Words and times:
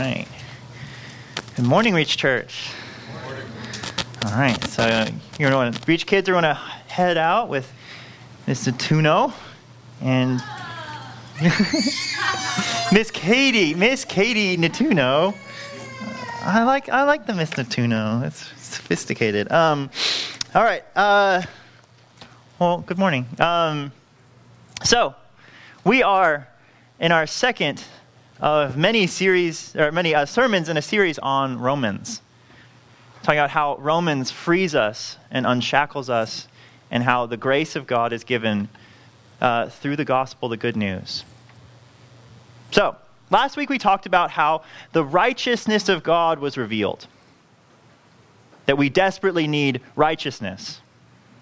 right. 0.00 0.26
Good 1.56 1.66
morning, 1.66 1.94
Reach 1.94 2.16
Church. 2.16 2.70
All 4.24 4.32
right, 4.32 4.62
so 4.64 5.06
you're 5.38 5.50
going 5.50 5.72
to 5.72 5.80
Reach 5.86 6.06
kids 6.06 6.28
are 6.28 6.32
going 6.32 6.44
to 6.44 6.54
head 6.54 7.16
out 7.16 7.48
with 7.48 7.70
Mr. 8.48 8.76
Tuno 8.76 9.32
and 10.00 10.42
Miss 12.92 13.10
Katie, 13.12 13.74
Miss 13.74 14.04
Katie 14.04 14.56
Natuno. 14.56 15.34
I 16.42 16.64
like 16.64 16.88
I 16.88 17.04
like 17.04 17.26
the 17.26 17.34
Miss 17.34 17.50
Natuno. 17.50 18.24
It's 18.24 18.38
sophisticated. 18.60 19.50
Um, 19.52 19.90
all 20.54 20.64
right. 20.64 20.84
Uh, 20.96 21.42
well, 22.58 22.78
good 22.78 22.98
morning. 22.98 23.26
Um, 23.38 23.92
so 24.82 25.14
we 25.84 26.02
are 26.02 26.48
in 26.98 27.12
our 27.12 27.26
second 27.26 27.84
of 28.40 28.76
many 28.76 29.06
series 29.06 29.74
or 29.76 29.92
many 29.92 30.14
uh, 30.14 30.26
sermons 30.26 30.68
in 30.68 30.76
a 30.76 30.82
series 30.82 31.18
on 31.18 31.58
Romans, 31.58 32.20
talking 33.22 33.38
about 33.38 33.50
how 33.50 33.76
Romans 33.76 34.30
frees 34.30 34.74
us 34.74 35.18
and 35.30 35.46
unshackles 35.46 36.10
us, 36.10 36.48
and 36.90 37.02
how 37.02 37.26
the 37.26 37.36
grace 37.36 37.76
of 37.76 37.86
God 37.86 38.12
is 38.12 38.24
given 38.24 38.68
uh, 39.40 39.68
through 39.68 39.96
the 39.96 40.04
gospel, 40.04 40.48
the 40.48 40.56
good 40.56 40.76
news. 40.76 41.24
So, 42.70 42.96
last 43.30 43.56
week 43.56 43.70
we 43.70 43.78
talked 43.78 44.06
about 44.06 44.30
how 44.30 44.62
the 44.92 45.04
righteousness 45.04 45.88
of 45.88 46.02
God 46.02 46.38
was 46.38 46.56
revealed. 46.56 47.06
That 48.66 48.78
we 48.78 48.88
desperately 48.88 49.46
need 49.46 49.80
righteousness. 49.96 50.80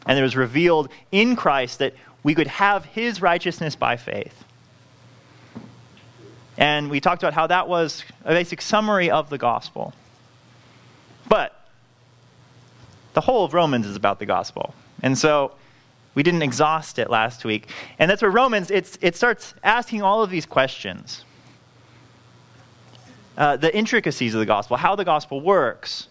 And 0.07 0.19
it 0.19 0.23
was 0.23 0.37
revealed 0.37 0.89
in 1.11 1.37
Christ 1.37 1.79
that 1.79 1.95
we 2.23 2.35
could 2.35 2.49
have 2.49 2.85
his 2.85 3.23
righteousness 3.23 3.77
by 3.77 3.97
faith. 3.97 4.42
And 6.63 6.91
we 6.91 7.01
talked 7.01 7.25
about 7.25 7.35
how 7.35 7.49
that 7.49 7.67
was 7.67 8.05
a 8.25 8.35
basic 8.35 8.63
summary 8.63 9.11
of 9.11 9.31
the 9.31 9.37
gospel. 9.37 9.93
But 11.29 11.61
the 13.15 13.21
whole 13.21 13.45
of 13.45 13.53
Romans 13.53 13.85
is 13.85 13.97
about 13.97 14.21
the 14.21 14.27
gospel. 14.27 14.73
And 15.03 15.19
so 15.19 15.57
we 16.15 16.23
didn't 16.23 16.43
exhaust 16.43 17.01
it 17.01 17.11
last 17.11 17.45
week. 17.45 17.69
And 17.99 18.09
that's 18.09 18.23
where 18.23 18.31
Romans, 18.31 18.71
it 18.71 19.17
starts 19.17 19.55
asking 19.65 20.03
all 20.03 20.23
of 20.23 20.31
these 20.31 20.47
questions. 20.47 21.25
Uh, 23.37 23.57
the 23.57 23.77
intricacies 23.77 24.33
of 24.33 24.39
the 24.39 24.47
gospel, 24.47 24.77
how 24.77 24.95
the 24.95 25.05
gospel 25.05 25.41
works. 25.41 26.07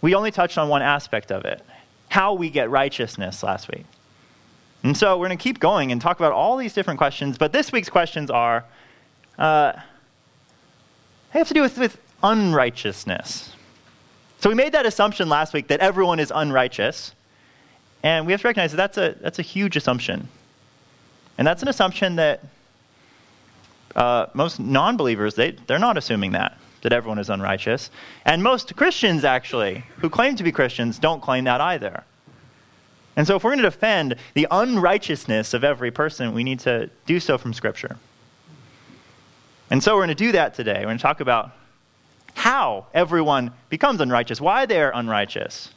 We 0.00 0.14
only 0.14 0.30
touched 0.30 0.56
on 0.56 0.70
one 0.70 0.80
aspect 0.80 1.30
of 1.30 1.44
it 1.44 1.62
how 2.08 2.32
we 2.32 2.48
get 2.48 2.70
righteousness 2.70 3.42
last 3.42 3.68
week. 3.68 3.84
And 4.82 4.96
so 4.96 5.18
we're 5.18 5.26
going 5.26 5.36
to 5.36 5.42
keep 5.42 5.60
going 5.60 5.92
and 5.92 6.00
talk 6.00 6.18
about 6.18 6.32
all 6.32 6.56
these 6.56 6.72
different 6.72 6.96
questions. 6.96 7.36
But 7.36 7.52
this 7.52 7.72
week's 7.72 7.90
questions 7.90 8.30
are 8.30 8.64
uh, 9.38 9.72
they 11.32 11.38
have 11.38 11.48
to 11.48 11.54
do 11.54 11.62
with, 11.62 11.78
with 11.78 11.98
unrighteousness. 12.22 13.52
So 14.40 14.48
we 14.48 14.54
made 14.54 14.72
that 14.72 14.86
assumption 14.86 15.28
last 15.28 15.52
week 15.52 15.68
that 15.68 15.80
everyone 15.80 16.20
is 16.20 16.32
unrighteous. 16.34 17.12
And 18.02 18.26
we 18.26 18.32
have 18.32 18.40
to 18.42 18.48
recognize 18.48 18.72
that 18.72 18.76
that's 18.76 18.98
a, 18.98 19.16
that's 19.20 19.38
a 19.38 19.42
huge 19.42 19.76
assumption. 19.76 20.28
And 21.38 21.46
that's 21.46 21.62
an 21.62 21.68
assumption 21.68 22.16
that 22.16 22.44
uh, 23.94 24.26
most 24.34 24.60
non 24.60 24.96
believers, 24.96 25.34
they, 25.34 25.52
they're 25.66 25.78
not 25.78 25.96
assuming 25.96 26.32
that, 26.32 26.58
that 26.82 26.92
everyone 26.92 27.18
is 27.18 27.30
unrighteous. 27.30 27.90
And 28.24 28.42
most 28.42 28.76
Christians, 28.76 29.24
actually, 29.24 29.84
who 29.98 30.10
claim 30.10 30.36
to 30.36 30.44
be 30.44 30.52
Christians, 30.52 30.98
don't 30.98 31.20
claim 31.20 31.44
that 31.44 31.60
either. 31.60 32.04
And 33.16 33.26
so 33.26 33.36
if 33.36 33.44
we're 33.44 33.52
going 33.52 33.62
to 33.62 33.70
defend 33.70 34.16
the 34.34 34.46
unrighteousness 34.50 35.54
of 35.54 35.64
every 35.64 35.90
person, 35.90 36.34
we 36.34 36.44
need 36.44 36.60
to 36.60 36.90
do 37.06 37.18
so 37.18 37.38
from 37.38 37.54
Scripture. 37.54 37.96
And 39.70 39.82
so 39.82 39.94
we're 39.94 40.06
going 40.06 40.08
to 40.08 40.14
do 40.14 40.32
that 40.32 40.54
today. 40.54 40.78
We're 40.78 40.86
going 40.86 40.98
to 40.98 41.02
talk 41.02 41.20
about 41.20 41.50
how 42.34 42.86
everyone 42.94 43.52
becomes 43.68 44.00
unrighteous, 44.00 44.40
why 44.40 44.66
they're 44.66 44.92
unrighteous. 44.94 45.70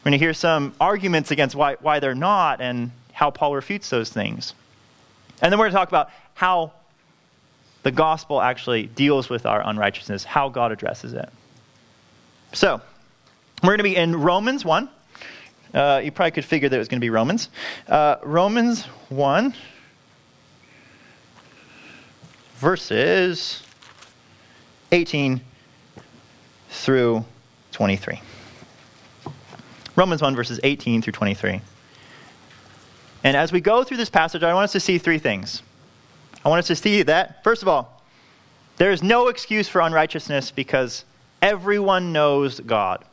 We're 0.00 0.10
going 0.10 0.18
to 0.18 0.24
hear 0.24 0.34
some 0.34 0.74
arguments 0.80 1.30
against 1.30 1.54
why, 1.54 1.76
why 1.80 2.00
they're 2.00 2.14
not 2.14 2.60
and 2.60 2.90
how 3.12 3.30
Paul 3.30 3.54
refutes 3.54 3.88
those 3.90 4.10
things. 4.10 4.54
And 5.40 5.52
then 5.52 5.58
we're 5.58 5.66
going 5.66 5.72
to 5.72 5.78
talk 5.78 5.88
about 5.88 6.10
how 6.34 6.72
the 7.82 7.92
gospel 7.92 8.40
actually 8.40 8.86
deals 8.86 9.28
with 9.28 9.46
our 9.46 9.60
unrighteousness, 9.64 10.24
how 10.24 10.48
God 10.48 10.72
addresses 10.72 11.12
it. 11.12 11.28
So, 12.52 12.80
we're 13.62 13.68
going 13.68 13.78
to 13.78 13.84
be 13.84 13.96
in 13.96 14.16
Romans 14.16 14.64
1. 14.64 14.88
Uh, 15.72 16.00
you 16.04 16.10
probably 16.10 16.32
could 16.32 16.44
figure 16.44 16.68
that 16.68 16.74
it 16.74 16.78
was 16.78 16.88
going 16.88 17.00
to 17.00 17.04
be 17.04 17.10
Romans. 17.10 17.48
Uh, 17.88 18.16
Romans 18.22 18.84
1 19.08 19.54
verses 22.62 23.60
18 24.92 25.40
through 26.70 27.24
23. 27.72 28.20
Romans 29.96 30.22
1, 30.22 30.36
verses 30.36 30.60
18 30.62 31.02
through 31.02 31.12
23. 31.12 31.60
And 33.24 33.36
as 33.36 33.50
we 33.50 33.60
go 33.60 33.82
through 33.82 33.96
this 33.96 34.10
passage, 34.10 34.44
I 34.44 34.54
want 34.54 34.62
us 34.62 34.72
to 34.72 34.80
see 34.80 34.98
three 34.98 35.18
things. 35.18 35.60
I 36.44 36.48
want 36.50 36.60
us 36.60 36.68
to 36.68 36.76
see 36.76 37.02
that, 37.02 37.42
first 37.42 37.62
of 37.62 37.68
all, 37.68 38.00
there 38.76 38.92
is 38.92 39.02
no 39.02 39.26
excuse 39.26 39.68
for 39.68 39.80
unrighteousness 39.80 40.52
because 40.52 41.04
everyone 41.42 42.12
knows 42.12 42.60
God. 42.60 43.04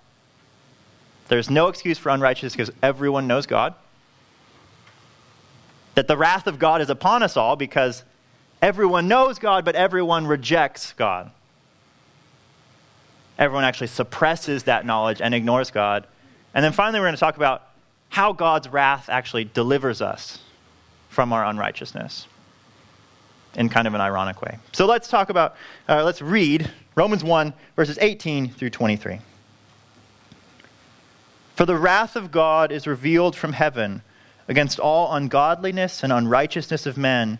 There's 1.28 1.50
no 1.50 1.70
excuse 1.70 1.98
for 1.98 2.10
unrighteousness 2.10 2.54
because 2.54 2.72
everyone 2.84 3.26
knows 3.26 3.48
God. 3.48 3.74
That 5.96 6.08
the 6.08 6.18
wrath 6.18 6.46
of 6.46 6.60
God 6.60 6.82
is 6.82 6.92
upon 6.92 7.24
us 7.24 7.36
all 7.36 7.56
because 7.56 8.04
Everyone 8.62 9.08
knows 9.08 9.40
God, 9.40 9.64
but 9.64 9.76
everyone 9.76 10.28
rejects 10.28 10.94
God. 10.94 11.32
Everyone 13.38 13.64
actually 13.64 13.88
suppresses 13.88 14.64
that 14.64 14.86
knowledge 14.86 15.22
and 15.22 15.34
ignores 15.34 15.72
God. 15.72 16.06
And 16.54 16.64
then 16.64 16.74
finally, 16.74 17.00
we're 17.00 17.06
going 17.06 17.16
to 17.16 17.20
talk 17.20 17.38
about 17.38 17.64
how 18.10 18.34
God's 18.34 18.68
wrath 18.68 19.08
actually 19.08 19.46
delivers 19.46 20.02
us 20.02 20.40
from 21.10 21.32
our 21.32 21.46
unrighteousness 21.46 22.28
in 23.56 23.70
kind 23.70 23.88
of 23.88 23.94
an 23.94 24.02
ironic 24.02 24.42
way. 24.42 24.58
So 24.74 24.86
let's 24.86 25.08
talk 25.08 25.30
about, 25.30 25.56
uh, 25.88 26.04
let's 26.04 26.22
read 26.22 26.70
Romans 26.96 27.24
1, 27.24 27.54
verses 27.76 27.98
18 28.02 28.50
through 28.50 28.72
23. 28.72 29.20
For 31.56 31.66
the 31.66 31.76
wrath 31.78 32.16
of 32.16 32.32
God 32.32 32.72
is 32.72 32.88
revealed 32.88 33.36
from 33.36 33.54
heaven 33.54 34.02
against 34.48 34.80
all 34.80 35.14
ungodliness 35.14 36.04
and 36.04 36.12
unrighteousness 36.12 36.86
of 36.86 36.98
men 36.98 37.40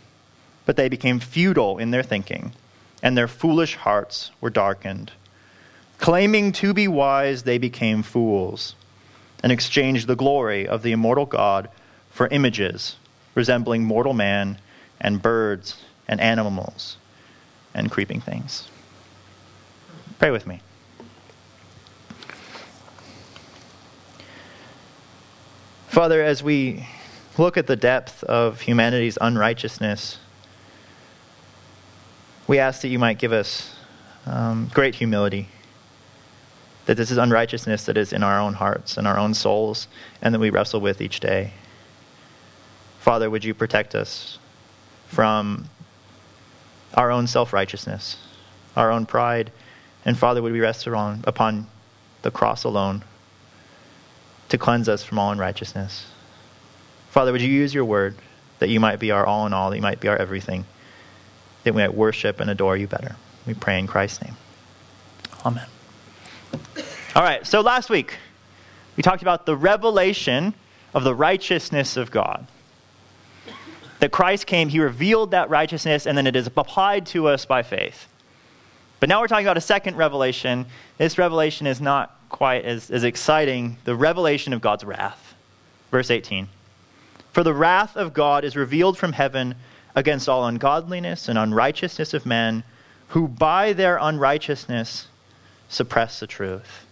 but 0.71 0.77
they 0.77 0.87
became 0.87 1.19
futile 1.19 1.77
in 1.79 1.91
their 1.91 2.01
thinking, 2.01 2.53
and 3.03 3.17
their 3.17 3.27
foolish 3.27 3.75
hearts 3.75 4.31
were 4.39 4.49
darkened. 4.49 5.11
Claiming 5.97 6.53
to 6.53 6.73
be 6.73 6.87
wise, 6.87 7.43
they 7.43 7.57
became 7.57 8.01
fools, 8.01 8.73
and 9.43 9.51
exchanged 9.51 10.07
the 10.07 10.15
glory 10.15 10.65
of 10.65 10.81
the 10.81 10.93
immortal 10.93 11.25
God 11.25 11.67
for 12.09 12.29
images 12.29 12.95
resembling 13.35 13.83
mortal 13.83 14.13
man, 14.13 14.59
and 15.01 15.21
birds, 15.21 15.83
and 16.07 16.21
animals, 16.21 16.95
and 17.73 17.91
creeping 17.91 18.21
things. 18.21 18.69
Pray 20.19 20.31
with 20.31 20.47
me. 20.47 20.61
Father, 25.89 26.23
as 26.23 26.41
we 26.41 26.87
look 27.37 27.57
at 27.57 27.67
the 27.67 27.75
depth 27.75 28.23
of 28.23 28.61
humanity's 28.61 29.17
unrighteousness, 29.19 30.17
we 32.51 32.59
ask 32.59 32.81
that 32.81 32.89
you 32.89 32.99
might 32.99 33.17
give 33.17 33.31
us 33.31 33.73
um, 34.25 34.69
great 34.73 34.95
humility, 34.95 35.47
that 36.85 36.97
this 36.97 37.09
is 37.09 37.17
unrighteousness 37.17 37.85
that 37.85 37.95
is 37.95 38.11
in 38.11 38.23
our 38.23 38.37
own 38.41 38.55
hearts 38.55 38.97
and 38.97 39.07
our 39.07 39.17
own 39.17 39.33
souls, 39.33 39.87
and 40.21 40.33
that 40.33 40.39
we 40.39 40.49
wrestle 40.49 40.81
with 40.81 40.99
each 40.99 41.21
day. 41.21 41.53
Father, 42.99 43.29
would 43.29 43.45
you 43.45 43.53
protect 43.53 43.95
us 43.95 44.37
from 45.07 45.69
our 46.93 47.09
own 47.09 47.25
self 47.25 47.53
righteousness, 47.53 48.17
our 48.75 48.91
own 48.91 49.05
pride, 49.05 49.49
and 50.03 50.17
Father, 50.17 50.41
would 50.41 50.51
we 50.51 50.59
rest 50.59 50.85
on, 50.85 51.23
upon 51.25 51.67
the 52.21 52.31
cross 52.31 52.65
alone 52.65 53.05
to 54.49 54.57
cleanse 54.57 54.89
us 54.89 55.05
from 55.05 55.17
all 55.17 55.31
unrighteousness? 55.31 56.05
Father, 57.11 57.31
would 57.31 57.41
you 57.41 57.47
use 57.47 57.73
your 57.73 57.85
word 57.85 58.17
that 58.59 58.67
you 58.67 58.81
might 58.81 58.99
be 58.99 59.09
our 59.09 59.25
all 59.25 59.47
in 59.47 59.53
all, 59.53 59.69
that 59.69 59.77
you 59.77 59.81
might 59.81 60.01
be 60.01 60.09
our 60.09 60.17
everything? 60.17 60.65
That 61.63 61.73
we 61.73 61.81
might 61.81 61.93
worship 61.93 62.39
and 62.39 62.49
adore 62.49 62.77
you 62.77 62.87
better. 62.87 63.15
We 63.45 63.53
pray 63.53 63.79
in 63.79 63.87
Christ's 63.87 64.23
name. 64.23 64.35
Amen. 65.45 65.67
All 67.15 67.23
right, 67.23 67.45
so 67.45 67.61
last 67.61 67.89
week 67.89 68.17
we 68.95 69.03
talked 69.03 69.21
about 69.21 69.45
the 69.45 69.55
revelation 69.55 70.53
of 70.93 71.03
the 71.03 71.15
righteousness 71.15 71.97
of 71.97 72.11
God. 72.11 72.47
That 73.99 74.11
Christ 74.11 74.47
came, 74.47 74.69
he 74.69 74.79
revealed 74.79 75.31
that 75.31 75.49
righteousness, 75.49 76.07
and 76.07 76.17
then 76.17 76.25
it 76.25 76.35
is 76.35 76.47
applied 76.47 77.05
to 77.07 77.27
us 77.27 77.45
by 77.45 77.61
faith. 77.61 78.07
But 78.99 79.09
now 79.09 79.21
we're 79.21 79.27
talking 79.27 79.45
about 79.45 79.57
a 79.57 79.61
second 79.61 79.97
revelation. 79.97 80.65
This 80.97 81.17
revelation 81.17 81.67
is 81.67 81.81
not 81.81 82.17
quite 82.29 82.65
as, 82.65 82.89
as 82.89 83.03
exciting 83.03 83.77
the 83.83 83.95
revelation 83.95 84.53
of 84.53 84.61
God's 84.61 84.83
wrath. 84.83 85.35
Verse 85.91 86.09
18 86.09 86.47
For 87.31 87.43
the 87.43 87.53
wrath 87.53 87.95
of 87.95 88.13
God 88.13 88.43
is 88.43 88.55
revealed 88.55 88.97
from 88.97 89.13
heaven 89.13 89.55
against 89.95 90.29
all 90.29 90.45
ungodliness 90.45 91.27
and 91.27 91.37
unrighteousness 91.37 92.13
of 92.13 92.25
men 92.25 92.63
who 93.09 93.27
by 93.27 93.73
their 93.73 93.97
unrighteousness 93.97 95.07
suppress 95.67 96.19
the 96.19 96.27
truth. 96.27 96.85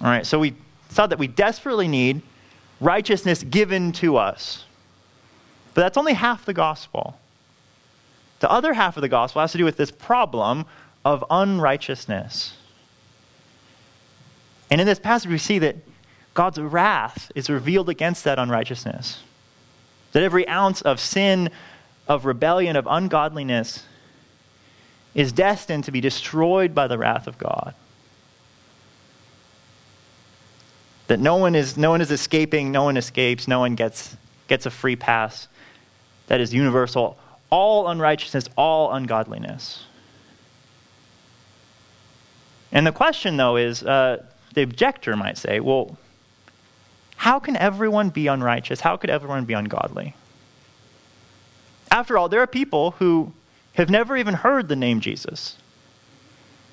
All 0.00 0.08
right, 0.08 0.24
so 0.24 0.38
we 0.38 0.54
saw 0.88 1.06
that 1.06 1.18
we 1.18 1.26
desperately 1.26 1.88
need 1.88 2.22
righteousness 2.80 3.42
given 3.42 3.92
to 3.92 4.16
us. 4.16 4.64
But 5.74 5.82
that's 5.82 5.98
only 5.98 6.14
half 6.14 6.44
the 6.46 6.54
gospel. 6.54 7.18
The 8.40 8.50
other 8.50 8.72
half 8.72 8.96
of 8.96 9.02
the 9.02 9.08
gospel 9.08 9.40
has 9.40 9.52
to 9.52 9.58
do 9.58 9.64
with 9.64 9.76
this 9.76 9.90
problem 9.90 10.64
of 11.04 11.24
unrighteousness. 11.30 12.56
And 14.70 14.80
in 14.80 14.86
this 14.86 14.98
passage, 14.98 15.30
we 15.30 15.38
see 15.38 15.58
that 15.58 15.76
God's 16.32 16.58
wrath 16.58 17.30
is 17.34 17.50
revealed 17.50 17.88
against 17.88 18.24
that 18.24 18.38
unrighteousness. 18.38 19.22
That 20.12 20.22
every 20.22 20.46
ounce 20.48 20.82
of 20.82 21.00
sin, 21.00 21.50
of 22.08 22.24
rebellion, 22.24 22.76
of 22.76 22.86
ungodliness 22.90 23.84
is 25.14 25.32
destined 25.32 25.84
to 25.84 25.92
be 25.92 26.00
destroyed 26.00 26.74
by 26.74 26.86
the 26.86 26.98
wrath 26.98 27.26
of 27.26 27.38
God. 27.38 27.74
That 31.08 31.18
no 31.18 31.36
one 31.36 31.54
is, 31.54 31.76
no 31.76 31.90
one 31.90 32.00
is 32.00 32.10
escaping, 32.10 32.70
no 32.70 32.84
one 32.84 32.96
escapes, 32.96 33.48
no 33.48 33.58
one 33.60 33.74
gets, 33.74 34.16
gets 34.46 34.66
a 34.66 34.70
free 34.70 34.96
pass. 34.96 35.48
That 36.28 36.40
is 36.40 36.54
universal. 36.54 37.18
All 37.50 37.88
unrighteousness, 37.88 38.48
all 38.56 38.92
ungodliness. 38.92 39.84
And 42.70 42.86
the 42.86 42.92
question, 42.92 43.36
though, 43.36 43.56
is 43.56 43.82
uh, 43.82 44.24
the 44.54 44.62
objector 44.62 45.16
might 45.16 45.36
say, 45.36 45.58
well, 45.58 45.98
how 47.20 47.38
can 47.38 47.54
everyone 47.54 48.08
be 48.08 48.28
unrighteous? 48.28 48.80
How 48.80 48.96
could 48.96 49.10
everyone 49.10 49.44
be 49.44 49.52
ungodly? 49.52 50.14
After 51.90 52.16
all, 52.16 52.30
there 52.30 52.40
are 52.40 52.46
people 52.46 52.92
who 52.92 53.34
have 53.74 53.90
never 53.90 54.16
even 54.16 54.32
heard 54.32 54.68
the 54.68 54.74
name 54.74 55.00
Jesus. 55.00 55.58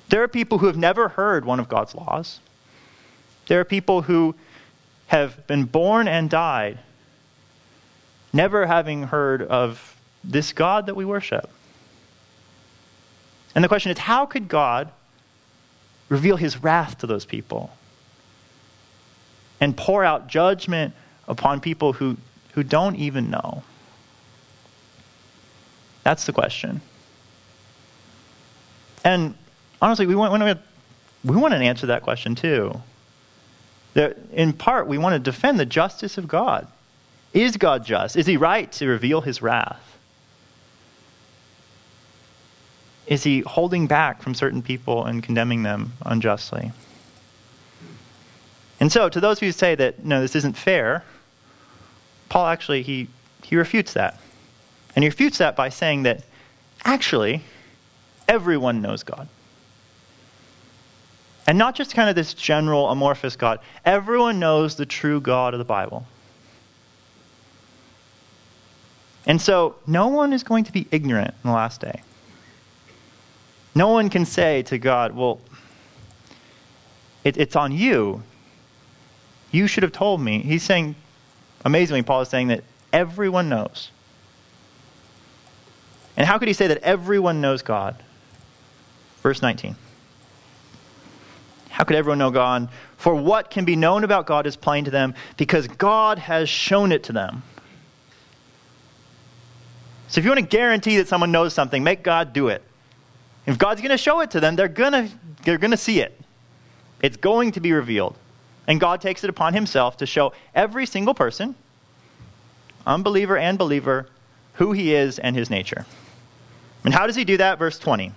There 0.08 0.22
are 0.22 0.28
people 0.28 0.56
who 0.56 0.66
have 0.66 0.76
never 0.78 1.10
heard 1.10 1.44
one 1.44 1.60
of 1.60 1.68
God's 1.68 1.94
laws. 1.94 2.40
There 3.48 3.60
are 3.60 3.64
people 3.64 4.00
who 4.00 4.34
have 5.08 5.46
been 5.46 5.64
born 5.64 6.08
and 6.08 6.30
died 6.30 6.78
never 8.32 8.66
having 8.66 9.02
heard 9.02 9.42
of 9.42 10.00
this 10.24 10.54
God 10.54 10.86
that 10.86 10.96
we 10.96 11.04
worship. 11.04 11.50
And 13.54 13.62
the 13.62 13.68
question 13.68 13.92
is 13.92 13.98
how 13.98 14.24
could 14.24 14.48
God 14.48 14.92
reveal 16.08 16.38
his 16.38 16.62
wrath 16.62 16.96
to 17.00 17.06
those 17.06 17.26
people 17.26 17.70
and 19.60 19.76
pour 19.76 20.04
out 20.04 20.28
judgment 20.28 20.94
upon 21.26 21.60
people 21.60 21.94
who, 21.94 22.16
who 22.52 22.62
don't 22.62 22.96
even 22.96 23.30
know? 23.30 23.62
That's 26.04 26.24
the 26.24 26.32
question. 26.32 26.80
And 29.04 29.34
honestly, 29.80 30.06
we 30.06 30.14
want, 30.14 30.32
we 31.24 31.36
want 31.36 31.52
to 31.52 31.58
answer 31.58 31.86
that 31.86 32.02
question 32.02 32.34
too. 32.34 32.80
That 33.94 34.16
in 34.32 34.52
part, 34.52 34.86
we 34.86 34.98
want 34.98 35.14
to 35.14 35.18
defend 35.18 35.58
the 35.58 35.66
justice 35.66 36.18
of 36.18 36.28
God. 36.28 36.66
Is 37.32 37.56
God 37.56 37.84
just? 37.84 38.16
Is 38.16 38.26
he 38.26 38.36
right 38.36 38.70
to 38.72 38.86
reveal 38.86 39.20
his 39.20 39.42
wrath? 39.42 39.98
Is 43.06 43.24
he 43.24 43.40
holding 43.40 43.86
back 43.86 44.22
from 44.22 44.34
certain 44.34 44.62
people 44.62 45.04
and 45.04 45.22
condemning 45.22 45.62
them 45.62 45.92
unjustly? 46.04 46.72
And 48.88 48.92
so, 48.94 49.10
to 49.10 49.20
those 49.20 49.38
who 49.38 49.52
say 49.52 49.74
that, 49.74 50.02
no, 50.02 50.22
this 50.22 50.34
isn't 50.34 50.56
fair, 50.56 51.04
Paul 52.30 52.46
actually, 52.46 52.80
he, 52.80 53.08
he 53.42 53.54
refutes 53.54 53.92
that. 53.92 54.18
And 54.96 55.02
he 55.02 55.10
refutes 55.10 55.36
that 55.36 55.54
by 55.54 55.68
saying 55.68 56.04
that 56.04 56.24
actually, 56.86 57.42
everyone 58.26 58.80
knows 58.80 59.02
God. 59.02 59.28
And 61.46 61.58
not 61.58 61.74
just 61.74 61.92
kind 61.92 62.08
of 62.08 62.14
this 62.14 62.32
general 62.32 62.88
amorphous 62.88 63.36
God. 63.36 63.60
Everyone 63.84 64.38
knows 64.38 64.76
the 64.76 64.86
true 64.86 65.20
God 65.20 65.52
of 65.52 65.58
the 65.58 65.66
Bible. 65.66 66.06
And 69.26 69.38
so, 69.38 69.76
no 69.86 70.08
one 70.08 70.32
is 70.32 70.42
going 70.42 70.64
to 70.64 70.72
be 70.72 70.88
ignorant 70.90 71.34
in 71.44 71.50
the 71.50 71.54
last 71.54 71.82
day. 71.82 72.00
No 73.74 73.88
one 73.90 74.08
can 74.08 74.24
say 74.24 74.62
to 74.62 74.78
God, 74.78 75.14
well, 75.14 75.42
it, 77.22 77.36
it's 77.36 77.54
on 77.54 77.72
you. 77.72 78.22
You 79.50 79.66
should 79.66 79.82
have 79.82 79.92
told 79.92 80.20
me. 80.20 80.40
He's 80.40 80.62
saying, 80.62 80.94
amazingly, 81.64 82.02
Paul 82.02 82.20
is 82.22 82.28
saying 82.28 82.48
that 82.48 82.64
everyone 82.92 83.48
knows. 83.48 83.90
And 86.16 86.26
how 86.26 86.38
could 86.38 86.48
he 86.48 86.54
say 86.54 86.66
that 86.66 86.78
everyone 86.78 87.40
knows 87.40 87.62
God? 87.62 88.02
Verse 89.22 89.40
19. 89.40 89.76
How 91.70 91.84
could 91.84 91.96
everyone 91.96 92.18
know 92.18 92.30
God? 92.30 92.68
For 92.96 93.14
what 93.14 93.50
can 93.50 93.64
be 93.64 93.76
known 93.76 94.02
about 94.02 94.26
God 94.26 94.46
is 94.46 94.56
plain 94.56 94.84
to 94.84 94.90
them 94.90 95.14
because 95.36 95.68
God 95.68 96.18
has 96.18 96.48
shown 96.48 96.90
it 96.90 97.04
to 97.04 97.12
them. 97.12 97.44
So 100.08 100.18
if 100.18 100.24
you 100.24 100.30
want 100.30 100.40
to 100.40 100.56
guarantee 100.56 100.96
that 100.96 101.06
someone 101.06 101.30
knows 101.30 101.54
something, 101.54 101.84
make 101.84 102.02
God 102.02 102.32
do 102.32 102.48
it. 102.48 102.62
If 103.46 103.58
God's 103.58 103.80
going 103.80 103.90
to 103.90 103.98
show 103.98 104.20
it 104.20 104.30
to 104.32 104.40
them, 104.40 104.56
they're 104.56 104.66
going 104.66 104.92
to, 104.92 105.08
they're 105.44 105.58
going 105.58 105.70
to 105.70 105.76
see 105.76 106.00
it. 106.00 106.18
It's 107.00 107.16
going 107.16 107.52
to 107.52 107.60
be 107.60 107.72
revealed. 107.72 108.16
And 108.68 108.78
God 108.78 109.00
takes 109.00 109.24
it 109.24 109.30
upon 109.30 109.54
himself 109.54 109.96
to 109.96 110.06
show 110.06 110.34
every 110.54 110.84
single 110.84 111.14
person, 111.14 111.54
unbeliever 112.86 113.36
and 113.36 113.58
believer, 113.58 114.06
who 114.54 114.72
he 114.72 114.94
is 114.94 115.18
and 115.18 115.34
his 115.34 115.48
nature. 115.48 115.86
And 116.84 116.92
how 116.92 117.06
does 117.06 117.16
he 117.16 117.24
do 117.24 117.38
that? 117.38 117.58
Verse 117.58 117.78
20. 117.78 118.12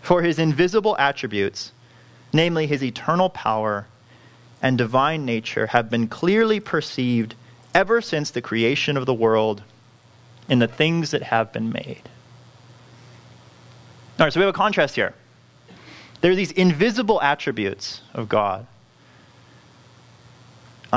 For 0.00 0.22
his 0.22 0.38
invisible 0.38 0.96
attributes, 0.98 1.72
namely 2.32 2.66
his 2.66 2.82
eternal 2.82 3.28
power 3.28 3.86
and 4.62 4.78
divine 4.78 5.26
nature, 5.26 5.66
have 5.68 5.90
been 5.90 6.08
clearly 6.08 6.58
perceived 6.58 7.34
ever 7.74 8.00
since 8.00 8.30
the 8.30 8.40
creation 8.40 8.96
of 8.96 9.04
the 9.04 9.14
world 9.14 9.62
in 10.48 10.58
the 10.58 10.68
things 10.68 11.10
that 11.10 11.22
have 11.22 11.52
been 11.52 11.70
made. 11.70 12.02
All 14.18 14.24
right, 14.24 14.32
so 14.32 14.40
we 14.40 14.46
have 14.46 14.54
a 14.54 14.56
contrast 14.56 14.94
here. 14.94 15.12
There 16.22 16.30
are 16.32 16.36
these 16.36 16.52
invisible 16.52 17.20
attributes 17.20 18.00
of 18.14 18.28
God 18.28 18.66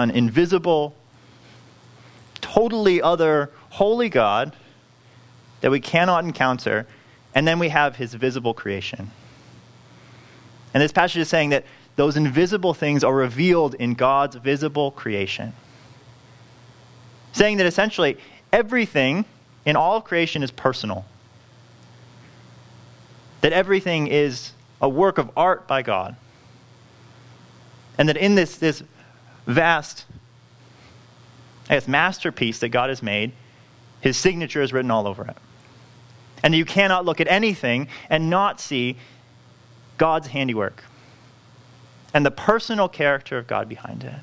an 0.03 0.11
invisible, 0.11 0.95
totally 2.35 3.01
other, 3.01 3.51
holy 3.69 4.09
God 4.09 4.55
that 5.61 5.71
we 5.71 5.79
cannot 5.79 6.23
encounter, 6.23 6.85
and 7.33 7.47
then 7.47 7.59
we 7.59 7.69
have 7.69 7.95
his 7.95 8.13
visible 8.13 8.53
creation. 8.53 9.11
And 10.73 10.83
this 10.83 10.91
passage 10.91 11.17
is 11.17 11.29
saying 11.29 11.49
that 11.49 11.65
those 11.95 12.15
invisible 12.15 12.73
things 12.73 13.03
are 13.03 13.15
revealed 13.15 13.73
in 13.75 13.95
God's 13.95 14.35
visible 14.35 14.91
creation. 14.91 15.53
Saying 17.31 17.57
that 17.57 17.65
essentially 17.65 18.17
everything 18.53 19.25
in 19.65 19.75
all 19.75 19.97
of 19.97 20.03
creation 20.03 20.43
is 20.43 20.51
personal. 20.51 21.05
That 23.41 23.51
everything 23.51 24.07
is 24.07 24.51
a 24.79 24.87
work 24.87 25.17
of 25.17 25.31
art 25.35 25.67
by 25.67 25.81
God. 25.81 26.15
And 27.97 28.07
that 28.09 28.17
in 28.17 28.35
this, 28.35 28.57
this 28.57 28.83
vast, 29.47 30.05
guess, 31.69 31.87
masterpiece 31.87 32.59
that 32.59 32.69
God 32.69 32.89
has 32.89 33.01
made, 33.01 33.31
his 34.01 34.17
signature 34.17 34.61
is 34.61 34.71
written 34.71 34.91
all 34.91 35.07
over 35.07 35.25
it. 35.25 35.37
And 36.43 36.53
you 36.53 36.65
cannot 36.65 37.05
look 37.05 37.19
at 37.19 37.27
anything 37.27 37.87
and 38.09 38.29
not 38.29 38.59
see 38.59 38.97
God's 39.97 40.27
handiwork 40.27 40.83
and 42.13 42.25
the 42.25 42.31
personal 42.31 42.87
character 42.87 43.37
of 43.37 43.47
God 43.47 43.67
behind 43.67 44.03
it. 44.03 44.13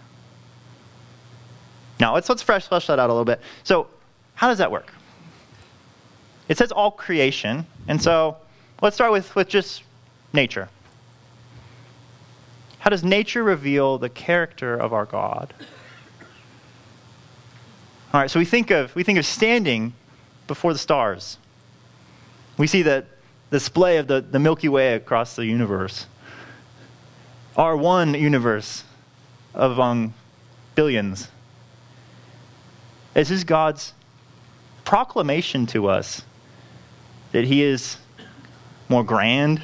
Now, 1.98 2.14
let's, 2.14 2.28
let's 2.28 2.42
fresh 2.42 2.68
flesh 2.68 2.86
that 2.86 2.98
out 2.98 3.10
a 3.10 3.12
little 3.12 3.24
bit. 3.24 3.40
So, 3.62 3.88
how 4.34 4.48
does 4.48 4.58
that 4.58 4.70
work? 4.70 4.92
It 6.48 6.58
says 6.58 6.72
all 6.72 6.90
creation, 6.90 7.66
and 7.88 8.02
so 8.02 8.36
let's 8.82 8.96
start 8.96 9.12
with, 9.12 9.34
with 9.34 9.48
just 9.48 9.82
nature. 10.32 10.68
How 12.84 12.90
does 12.90 13.02
nature 13.02 13.42
reveal 13.42 13.96
the 13.96 14.10
character 14.10 14.76
of 14.76 14.92
our 14.92 15.06
God? 15.06 15.54
All 18.12 18.20
right, 18.20 18.30
so 18.30 18.38
we 18.38 18.44
think 18.44 18.70
of, 18.70 18.94
we 18.94 19.02
think 19.02 19.18
of 19.18 19.24
standing 19.24 19.94
before 20.46 20.74
the 20.74 20.78
stars. 20.78 21.38
We 22.58 22.66
see 22.66 22.82
the 22.82 23.06
display 23.50 23.96
of 23.96 24.06
the, 24.06 24.20
the 24.20 24.38
Milky 24.38 24.68
Way 24.68 24.92
across 24.92 25.34
the 25.34 25.46
universe. 25.46 26.04
Our 27.56 27.74
one 27.74 28.12
universe 28.12 28.84
among 29.54 30.12
billions. 30.74 31.28
This 33.14 33.30
is 33.30 33.44
God's 33.44 33.94
proclamation 34.84 35.64
to 35.68 35.86
us 35.86 36.20
that 37.32 37.46
He 37.46 37.62
is 37.62 37.96
more 38.90 39.02
grand 39.02 39.62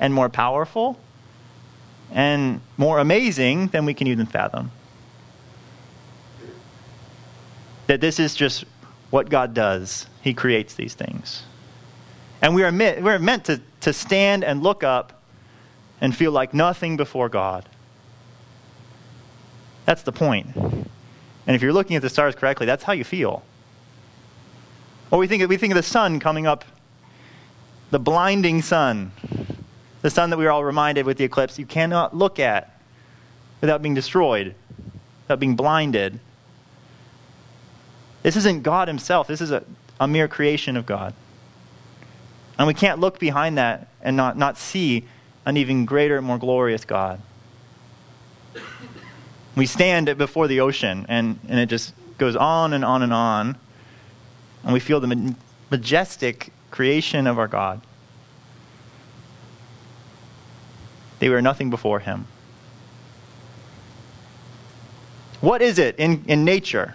and 0.00 0.14
more 0.14 0.30
powerful 0.30 0.98
and 2.12 2.60
more 2.76 2.98
amazing 2.98 3.68
than 3.68 3.84
we 3.84 3.94
can 3.94 4.06
even 4.06 4.26
fathom. 4.26 4.70
That 7.86 8.00
this 8.00 8.18
is 8.18 8.34
just 8.34 8.64
what 9.10 9.30
God 9.30 9.54
does, 9.54 10.06
He 10.20 10.34
creates 10.34 10.74
these 10.74 10.94
things. 10.94 11.42
And 12.42 12.54
we 12.54 12.62
are 12.62 12.72
meant, 12.72 13.02
we're 13.02 13.18
meant 13.18 13.46
to, 13.46 13.60
to 13.80 13.92
stand 13.92 14.44
and 14.44 14.62
look 14.62 14.84
up 14.84 15.22
and 16.00 16.14
feel 16.14 16.30
like 16.30 16.54
nothing 16.54 16.96
before 16.96 17.28
God. 17.28 17.64
That's 19.86 20.02
the 20.02 20.12
point. 20.12 20.54
And 20.54 21.56
if 21.56 21.62
you're 21.62 21.72
looking 21.72 21.96
at 21.96 22.02
the 22.02 22.10
stars 22.10 22.34
correctly, 22.34 22.66
that's 22.66 22.84
how 22.84 22.92
you 22.92 23.04
feel. 23.04 23.42
Or 25.10 25.18
we 25.18 25.26
think, 25.26 25.48
we 25.48 25.56
think 25.56 25.72
of 25.72 25.76
the 25.76 25.82
sun 25.82 26.20
coming 26.20 26.46
up, 26.46 26.64
the 27.90 27.98
blinding 27.98 28.60
sun, 28.60 29.12
the 30.02 30.10
sun 30.10 30.30
that 30.30 30.36
we 30.36 30.46
are 30.46 30.50
all 30.50 30.64
reminded 30.64 31.06
with 31.06 31.18
the 31.18 31.24
eclipse, 31.24 31.58
you 31.58 31.66
cannot 31.66 32.14
look 32.16 32.38
at 32.38 32.80
without 33.60 33.82
being 33.82 33.94
destroyed, 33.94 34.54
without 35.22 35.40
being 35.40 35.56
blinded. 35.56 36.20
This 38.22 38.36
isn't 38.36 38.62
God 38.62 38.88
Himself, 38.88 39.26
this 39.26 39.40
is 39.40 39.50
a, 39.50 39.64
a 39.98 40.06
mere 40.06 40.28
creation 40.28 40.76
of 40.76 40.86
God. 40.86 41.14
And 42.58 42.66
we 42.66 42.74
can't 42.74 42.98
look 42.98 43.18
behind 43.18 43.56
that 43.58 43.88
and 44.02 44.16
not, 44.16 44.36
not 44.36 44.58
see 44.58 45.04
an 45.46 45.56
even 45.56 45.84
greater, 45.84 46.20
more 46.20 46.38
glorious 46.38 46.84
God. 46.84 47.20
We 49.56 49.66
stand 49.66 50.16
before 50.18 50.46
the 50.46 50.60
ocean, 50.60 51.06
and, 51.08 51.38
and 51.48 51.58
it 51.58 51.66
just 51.66 51.94
goes 52.18 52.36
on 52.36 52.72
and 52.72 52.84
on 52.84 53.02
and 53.02 53.12
on. 53.12 53.56
And 54.62 54.72
we 54.72 54.80
feel 54.80 55.00
the 55.00 55.34
majestic 55.70 56.52
creation 56.70 57.26
of 57.26 57.38
our 57.38 57.48
God. 57.48 57.80
They 61.18 61.28
were 61.28 61.42
nothing 61.42 61.70
before 61.70 62.00
him. 62.00 62.26
What 65.40 65.62
is 65.62 65.78
it 65.78 65.96
in, 65.98 66.24
in 66.26 66.44
nature 66.44 66.94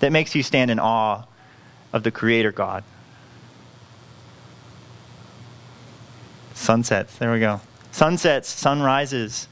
that 0.00 0.12
makes 0.12 0.34
you 0.34 0.42
stand 0.42 0.70
in 0.70 0.78
awe 0.78 1.24
of 1.92 2.02
the 2.02 2.10
Creator 2.10 2.52
God? 2.52 2.84
Sunsets, 6.54 7.16
there 7.16 7.32
we 7.32 7.40
go. 7.40 7.60
Sunsets, 7.90 8.48
sunrises. 8.48 9.48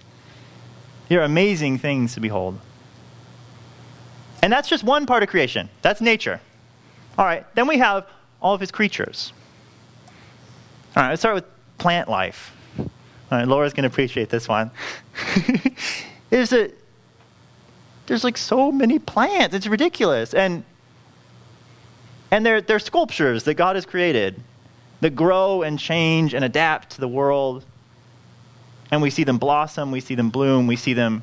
They're 1.09 1.23
amazing 1.23 1.79
things 1.79 2.15
to 2.15 2.21
behold. 2.21 2.59
And 4.43 4.53
that's 4.53 4.69
just 4.69 4.85
one 4.85 5.07
part 5.07 5.23
of 5.23 5.31
creation. 5.31 5.71
That's 5.81 6.01
nature. 6.01 6.41
All 7.17 7.25
right, 7.25 7.45
then 7.55 7.67
we 7.67 7.79
have 7.79 8.07
all 8.41 8.55
of 8.55 8.61
his 8.61 8.71
creatures. 8.71 9.33
All 10.95 11.03
right, 11.03 11.11
let's 11.11 11.23
start 11.23 11.35
with 11.35 11.45
plant 11.79 12.09
life. 12.09 12.55
All 13.31 13.39
right, 13.39 13.47
Laura's 13.47 13.73
going 13.73 13.83
to 13.83 13.89
appreciate 13.89 14.31
this 14.31 14.49
one. 14.49 14.71
there's 16.31 16.53
a 16.53 16.71
there's 18.07 18.25
like 18.25 18.39
so 18.39 18.73
many 18.73 18.99
plants. 18.99 19.55
It's 19.55 19.67
ridiculous. 19.67 20.33
And 20.33 20.65
and 22.31 22.45
they're, 22.45 22.61
they're 22.61 22.79
sculptures 22.79 23.45
that 23.45 23.55
God 23.55 23.77
has 23.77 23.87
created 23.87 24.43
that 25.01 25.15
grow 25.15 25.63
and 25.63 25.79
change 25.79 26.35
and 26.35 26.45
adapt 26.45 26.91
to 26.91 27.01
the 27.01 27.09
world. 27.09 27.65
And 28.91 29.01
we 29.01 29.11
see 29.11 29.25
them 29.25 29.39
blossom, 29.39 29.91
we 29.91 30.01
see 30.01 30.15
them 30.15 30.31
bloom, 30.31 30.67
we 30.67 30.77
see 30.77 30.93
them 30.93 31.23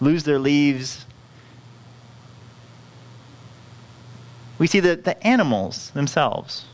lose 0.00 0.24
their 0.24 0.38
leaves. 0.38 1.04
We 4.58 4.66
see 4.66 4.80
the, 4.80 4.96
the 4.96 5.24
animals 5.26 5.90
themselves. 5.90 6.64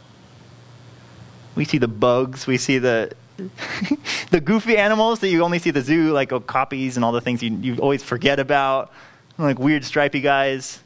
We 1.55 1.65
see 1.65 1.79
the 1.79 1.89
bugs, 1.89 2.47
we 2.47 2.57
see 2.57 2.79
the 2.79 3.13
the 4.31 4.41
goofy 4.41 4.77
animals 4.77 5.21
that 5.21 5.29
you 5.29 5.43
only 5.45 5.59
see 5.59 5.71
the 5.71 5.83
zoo, 5.83 6.13
like 6.13 6.33
oh, 6.33 6.41
copies 6.41 6.97
and 6.97 7.05
all 7.05 7.13
the 7.13 7.21
things 7.21 7.43
you, 7.43 7.51
you 7.57 7.77
always 7.77 8.03
forget 8.03 8.41
about, 8.41 8.93
like 9.39 9.59
weird 9.59 9.85
stripy 9.85 10.21
guys. 10.21 10.81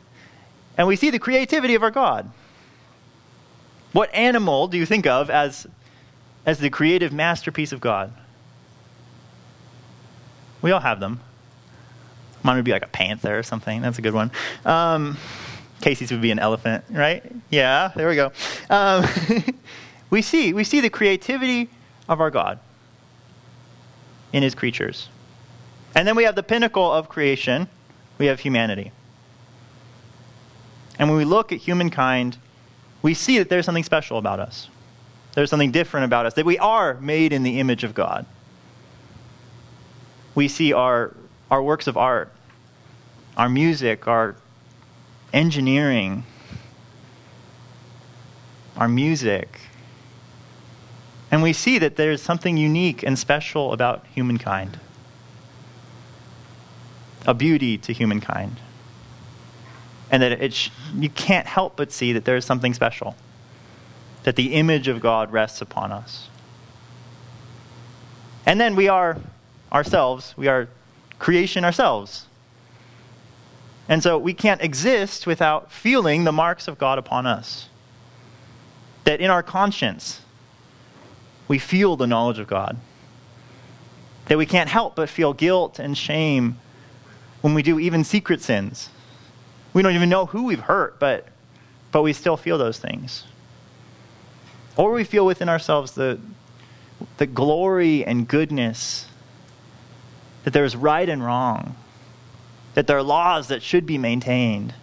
And 0.76 0.86
we 0.86 0.96
see 0.96 1.10
the 1.10 1.18
creativity 1.18 1.74
of 1.74 1.82
our 1.82 1.90
God. 1.90 2.30
What 3.92 4.14
animal 4.14 4.68
do 4.68 4.78
you 4.78 4.86
think 4.86 5.06
of 5.06 5.30
as, 5.30 5.66
as 6.46 6.58
the 6.58 6.70
creative 6.70 7.12
masterpiece 7.12 7.72
of 7.72 7.80
God? 7.80 8.12
We 10.62 10.70
all 10.70 10.80
have 10.80 11.00
them. 11.00 11.20
Mine 12.42 12.56
would 12.56 12.64
be 12.64 12.72
like 12.72 12.84
a 12.84 12.88
panther 12.88 13.38
or 13.38 13.42
something. 13.42 13.82
That's 13.82 13.98
a 13.98 14.02
good 14.02 14.14
one. 14.14 14.30
Um, 14.64 15.16
Casey's 15.80 16.10
would 16.10 16.22
be 16.22 16.30
an 16.30 16.38
elephant, 16.38 16.84
right? 16.90 17.24
Yeah, 17.50 17.92
there 17.94 18.08
we 18.08 18.14
go. 18.14 18.32
Um, 18.70 19.04
we 20.10 20.22
see 20.22 20.52
we 20.52 20.64
see 20.64 20.80
the 20.80 20.90
creativity 20.90 21.68
of 22.08 22.20
our 22.20 22.30
God 22.30 22.58
in 24.32 24.42
His 24.42 24.54
creatures, 24.54 25.08
and 25.94 26.06
then 26.06 26.16
we 26.16 26.24
have 26.24 26.34
the 26.34 26.42
pinnacle 26.42 26.90
of 26.90 27.08
creation. 27.08 27.68
We 28.18 28.26
have 28.26 28.40
humanity, 28.40 28.92
and 30.98 31.08
when 31.08 31.18
we 31.18 31.24
look 31.24 31.52
at 31.52 31.58
humankind 31.58 32.38
we 33.02 33.14
see 33.14 33.38
that 33.38 33.48
there's 33.48 33.66
something 33.66 33.82
special 33.82 34.16
about 34.16 34.38
us. 34.38 34.68
There's 35.34 35.50
something 35.50 35.72
different 35.72 36.04
about 36.04 36.24
us, 36.26 36.34
that 36.34 36.46
we 36.46 36.58
are 36.58 36.94
made 36.94 37.32
in 37.32 37.42
the 37.42 37.58
image 37.58 37.84
of 37.84 37.94
God. 37.94 38.24
We 40.34 40.48
see 40.48 40.72
our, 40.72 41.14
our 41.50 41.62
works 41.62 41.86
of 41.86 41.96
art, 41.96 42.32
our 43.36 43.48
music, 43.48 44.06
our 44.06 44.36
engineering, 45.32 46.24
our 48.76 48.88
music. 48.88 49.60
And 51.32 51.42
we 51.42 51.52
see 51.52 51.78
that 51.78 51.96
there's 51.96 52.22
something 52.22 52.56
unique 52.56 53.02
and 53.02 53.18
special 53.18 53.72
about 53.72 54.06
humankind, 54.14 54.78
a 57.26 57.34
beauty 57.34 57.76
to 57.78 57.92
humankind 57.92 58.60
and 60.12 60.22
that 60.22 60.30
it 60.30 60.52
sh- 60.52 60.68
you 60.94 61.08
can't 61.08 61.46
help 61.46 61.74
but 61.74 61.90
see 61.90 62.12
that 62.12 62.26
there 62.26 62.36
is 62.36 62.44
something 62.44 62.74
special, 62.74 63.16
that 64.24 64.36
the 64.36 64.52
image 64.52 64.86
of 64.86 65.00
God 65.00 65.32
rests 65.32 65.62
upon 65.62 65.90
us. 65.90 66.28
And 68.44 68.60
then 68.60 68.76
we 68.76 68.88
are 68.88 69.16
ourselves, 69.72 70.34
we 70.36 70.48
are 70.48 70.68
creation 71.18 71.64
ourselves. 71.64 72.26
And 73.88 74.02
so 74.02 74.18
we 74.18 74.34
can't 74.34 74.60
exist 74.60 75.26
without 75.26 75.72
feeling 75.72 76.24
the 76.24 76.32
marks 76.32 76.68
of 76.68 76.78
God 76.78 76.98
upon 76.98 77.26
us. 77.26 77.68
That 79.04 79.20
in 79.20 79.30
our 79.30 79.42
conscience, 79.42 80.20
we 81.48 81.58
feel 81.58 81.96
the 81.96 82.06
knowledge 82.06 82.38
of 82.38 82.46
God. 82.46 82.76
That 84.26 84.38
we 84.38 84.46
can't 84.46 84.68
help 84.68 84.94
but 84.96 85.08
feel 85.08 85.32
guilt 85.32 85.78
and 85.78 85.96
shame 85.96 86.58
when 87.40 87.54
we 87.54 87.62
do 87.62 87.78
even 87.78 88.04
secret 88.04 88.40
sins. 88.40 88.88
We 89.72 89.82
don't 89.82 89.94
even 89.94 90.08
know 90.08 90.26
who 90.26 90.44
we've 90.44 90.60
hurt, 90.60 90.98
but, 90.98 91.26
but 91.90 92.02
we 92.02 92.12
still 92.12 92.36
feel 92.36 92.58
those 92.58 92.78
things. 92.78 93.24
Or 94.76 94.92
we 94.92 95.04
feel 95.04 95.26
within 95.26 95.48
ourselves 95.48 95.92
the, 95.92 96.18
the 97.18 97.26
glory 97.26 98.04
and 98.04 98.26
goodness 98.26 99.06
that 100.44 100.52
there's 100.52 100.74
right 100.76 101.08
and 101.08 101.24
wrong, 101.24 101.76
that 102.74 102.86
there 102.86 102.96
are 102.96 103.02
laws 103.02 103.48
that 103.48 103.62
should 103.62 103.86
be 103.86 103.98
maintained. 103.98 104.74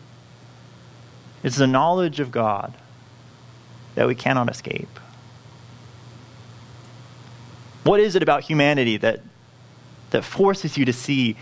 It's 1.44 1.58
the 1.58 1.68
knowledge 1.68 2.20
of 2.20 2.32
God 2.32 2.74
that 3.96 4.08
we 4.08 4.16
cannot 4.16 4.50
escape. 4.50 5.00
What 7.84 8.00
is 8.00 8.16
it 8.16 8.24
about 8.24 8.44
humanity 8.44 8.98
that, 8.98 9.22
that 10.12 10.24
forces 10.24 10.78
you 10.78 10.86
to 10.86 10.94
see 10.94 11.36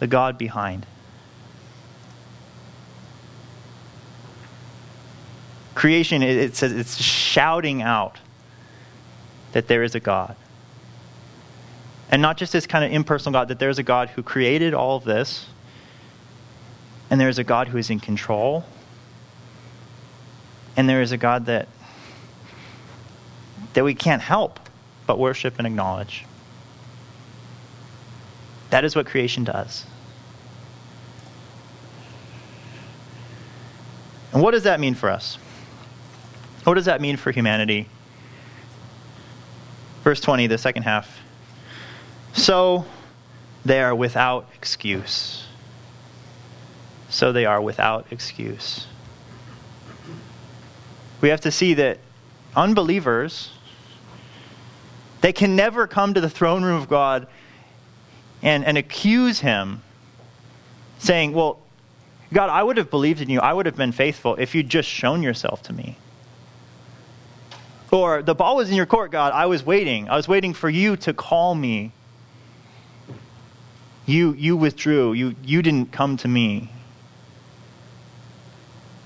the 0.00 0.06
God 0.06 0.36
behind? 0.36 0.86
Creation, 5.74 6.22
it 6.22 6.54
says 6.56 6.72
it's 6.72 6.96
shouting 7.02 7.82
out 7.82 8.18
that 9.52 9.68
there 9.68 9.82
is 9.82 9.94
a 9.94 10.00
God. 10.00 10.36
And 12.10 12.22
not 12.22 12.36
just 12.36 12.52
this 12.52 12.66
kind 12.66 12.84
of 12.84 12.92
impersonal 12.92 13.32
God, 13.32 13.48
that 13.48 13.58
there 13.58 13.70
is 13.70 13.78
a 13.78 13.82
God 13.82 14.10
who 14.10 14.22
created 14.22 14.74
all 14.74 14.96
of 14.96 15.04
this, 15.04 15.46
and 17.10 17.20
there 17.20 17.28
is 17.28 17.38
a 17.38 17.44
God 17.44 17.68
who 17.68 17.78
is 17.78 17.90
in 17.90 18.00
control, 18.00 18.64
and 20.76 20.88
there 20.88 21.02
is 21.02 21.12
a 21.12 21.16
God 21.16 21.46
that, 21.46 21.68
that 23.74 23.84
we 23.84 23.94
can't 23.94 24.22
help 24.22 24.60
but 25.06 25.18
worship 25.18 25.54
and 25.58 25.66
acknowledge. 25.66 26.24
That 28.70 28.84
is 28.84 28.96
what 28.96 29.06
creation 29.06 29.44
does. 29.44 29.86
And 34.32 34.42
what 34.42 34.50
does 34.50 34.64
that 34.64 34.80
mean 34.80 34.94
for 34.94 35.10
us? 35.10 35.38
What 36.64 36.74
does 36.74 36.86
that 36.86 37.00
mean 37.00 37.16
for 37.16 37.30
humanity? 37.30 37.88
Verse 40.02 40.20
20, 40.20 40.48
the 40.48 40.58
second 40.58 40.82
half. 40.82 41.20
So 42.32 42.84
they 43.64 43.80
are 43.80 43.94
without 43.94 44.48
excuse. 44.54 45.46
So 47.08 47.32
they 47.32 47.46
are 47.46 47.60
without 47.60 48.06
excuse. 48.10 48.86
We 51.20 51.28
have 51.28 51.40
to 51.42 51.50
see 51.50 51.74
that 51.74 51.98
unbelievers, 52.56 53.52
they 55.24 55.32
can 55.32 55.56
never 55.56 55.86
come 55.86 56.12
to 56.12 56.20
the 56.20 56.28
throne 56.28 56.62
room 56.62 56.76
of 56.76 56.86
God 56.86 57.26
and, 58.42 58.62
and 58.62 58.76
accuse 58.76 59.40
him, 59.40 59.80
saying, 60.98 61.32
Well, 61.32 61.60
God, 62.30 62.50
I 62.50 62.62
would 62.62 62.76
have 62.76 62.90
believed 62.90 63.22
in 63.22 63.30
you. 63.30 63.40
I 63.40 63.54
would 63.54 63.64
have 63.64 63.74
been 63.74 63.92
faithful 63.92 64.34
if 64.34 64.54
you'd 64.54 64.68
just 64.68 64.86
shown 64.86 65.22
yourself 65.22 65.62
to 65.62 65.72
me. 65.72 65.96
Or 67.90 68.22
the 68.22 68.34
ball 68.34 68.56
was 68.56 68.68
in 68.68 68.76
your 68.76 68.84
court, 68.84 69.12
God. 69.12 69.32
I 69.32 69.46
was 69.46 69.64
waiting. 69.64 70.10
I 70.10 70.16
was 70.16 70.28
waiting 70.28 70.52
for 70.52 70.68
you 70.68 70.94
to 70.98 71.14
call 71.14 71.54
me. 71.54 71.92
You, 74.04 74.34
you 74.34 74.58
withdrew. 74.58 75.14
You, 75.14 75.36
you 75.42 75.62
didn't 75.62 75.90
come 75.90 76.18
to 76.18 76.28
me. 76.28 76.70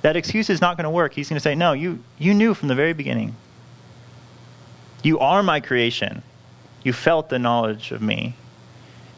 That 0.02 0.16
excuse 0.16 0.50
is 0.50 0.60
not 0.60 0.76
going 0.76 0.82
to 0.82 0.90
work. 0.90 1.14
He's 1.14 1.28
going 1.28 1.36
to 1.36 1.40
say, 1.40 1.54
No, 1.54 1.74
you, 1.74 2.02
you 2.18 2.34
knew 2.34 2.54
from 2.54 2.66
the 2.66 2.74
very 2.74 2.92
beginning. 2.92 3.36
You 5.02 5.18
are 5.18 5.42
my 5.42 5.60
creation. 5.60 6.22
You 6.82 6.92
felt 6.92 7.28
the 7.28 7.38
knowledge 7.38 7.92
of 7.92 8.02
me. 8.02 8.34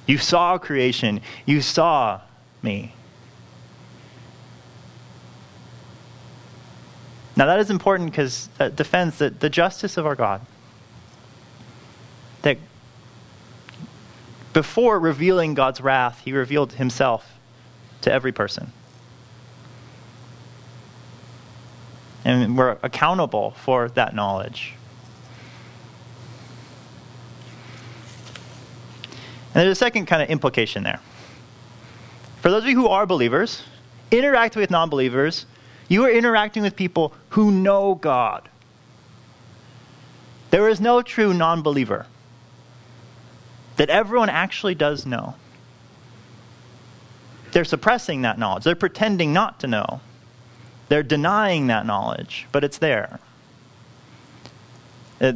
You 0.07 0.19
saw 0.19 0.59
creation. 0.59 1.21
You 1.47 1.61
saw 1.61 2.21
me. 2.63 2.95
Now, 7.37 7.47
that 7.47 7.61
is 7.61 7.71
important 7.71 8.11
because 8.11 8.49
that 8.59 8.77
defends 8.77 9.19
the, 9.19 9.31
the 9.31 9.49
justice 9.49 9.97
of 9.97 10.05
our 10.05 10.15
God. 10.15 10.43
That 12.43 12.59
before 14.53 14.99
revealing 14.99 15.55
God's 15.55 15.81
wrath, 15.81 16.21
he 16.25 16.33
revealed 16.33 16.75
himself 16.75 17.39
to 18.03 18.13
every 18.13 18.33
person. 18.33 18.73
And 22.25 22.59
we're 22.59 22.77
accountable 22.83 23.53
for 23.53 23.89
that 23.91 24.15
knowledge. 24.15 24.75
And 29.55 29.63
there's 29.63 29.73
a 29.73 29.75
second 29.75 30.07
kind 30.07 30.23
of 30.23 30.31
implication 30.31 30.85
there. 30.85 31.01
For 32.41 32.51
those 32.51 32.63
of 32.63 32.69
you 32.69 32.77
who 32.77 32.89
are 32.89 33.05
believers, 33.05 33.63
interact 34.11 34.57
with 34.57 34.71
non 34.71 34.89
believers, 34.89 35.47
you 35.89 36.05
are 36.05 36.11
interacting 36.11 36.63
with 36.63 36.77
people 36.77 37.13
who 37.31 37.51
know 37.51 37.95
God. 37.97 38.49
There 40.51 40.69
is 40.69 40.81
no 40.81 41.03
true 41.03 41.35
non 41.35 41.63
believer 41.63 42.07
that 43.77 43.91
everyone 43.91 44.29
actually 44.29 44.75
does 44.75 45.05
know. 45.05 45.35
They're 47.53 47.65
suppressing 47.65 48.23
that 48.23 48.39
knowledge, 48.39 48.65
they're 48.65 48.75
pretending 48.75 49.33
not 49.33 49.59
to 49.61 49.67
know. 49.67 50.01
They're 50.89 51.03
denying 51.05 51.69
that 51.69 51.87
knowledge, 51.87 52.47
but 52.51 52.65
it's 52.65 52.79
there. 52.79 53.21
Uh, 55.21 55.35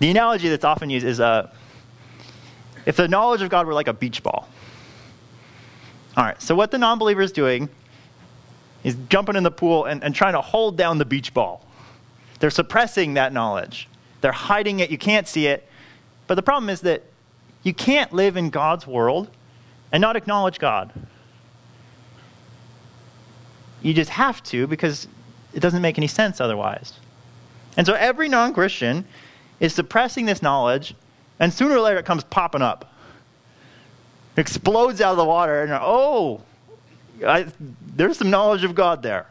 the 0.00 0.10
analogy 0.10 0.48
that's 0.48 0.64
often 0.64 0.90
used 0.90 1.06
is 1.06 1.20
uh, 1.20 1.48
if 2.86 2.96
the 2.96 3.08
knowledge 3.08 3.42
of 3.42 3.50
God 3.50 3.66
were 3.66 3.74
like 3.74 3.88
a 3.88 3.92
beach 3.92 4.22
ball. 4.22 4.48
All 6.16 6.24
right, 6.24 6.40
so 6.40 6.54
what 6.54 6.70
the 6.70 6.78
non 6.78 6.98
believer 6.98 7.22
is 7.22 7.32
doing 7.32 7.68
is 8.82 8.96
jumping 9.08 9.36
in 9.36 9.42
the 9.42 9.50
pool 9.50 9.84
and, 9.84 10.02
and 10.02 10.14
trying 10.14 10.32
to 10.32 10.40
hold 10.40 10.76
down 10.76 10.98
the 10.98 11.04
beach 11.04 11.34
ball. 11.34 11.64
They're 12.40 12.50
suppressing 12.50 13.14
that 13.14 13.32
knowledge, 13.32 13.88
they're 14.20 14.32
hiding 14.32 14.80
it, 14.80 14.90
you 14.90 14.98
can't 14.98 15.28
see 15.28 15.46
it. 15.46 15.66
But 16.26 16.34
the 16.34 16.42
problem 16.42 16.70
is 16.70 16.80
that 16.82 17.02
you 17.62 17.74
can't 17.74 18.12
live 18.12 18.36
in 18.36 18.50
God's 18.50 18.86
world 18.86 19.28
and 19.92 20.00
not 20.00 20.16
acknowledge 20.16 20.58
God. 20.58 20.92
You 23.82 23.94
just 23.94 24.10
have 24.10 24.42
to 24.44 24.66
because 24.66 25.08
it 25.52 25.60
doesn't 25.60 25.82
make 25.82 25.98
any 25.98 26.06
sense 26.06 26.40
otherwise. 26.40 26.94
And 27.76 27.86
so 27.86 27.94
every 27.94 28.28
non 28.28 28.52
Christian 28.52 29.04
is 29.58 29.74
suppressing 29.74 30.26
this 30.26 30.42
knowledge, 30.42 30.94
and 31.40 31.52
sooner 31.52 31.74
or 31.74 31.80
later 31.80 31.98
it 31.98 32.04
comes 32.04 32.22
popping 32.24 32.62
up. 32.62 32.94
It 34.36 34.40
explodes 34.40 35.00
out 35.00 35.12
of 35.12 35.16
the 35.16 35.24
water, 35.24 35.62
and 35.62 35.72
oh, 35.72 36.42
I, 37.26 37.46
there's 37.96 38.18
some 38.18 38.30
knowledge 38.30 38.62
of 38.62 38.74
God 38.74 39.02
there. 39.02 39.26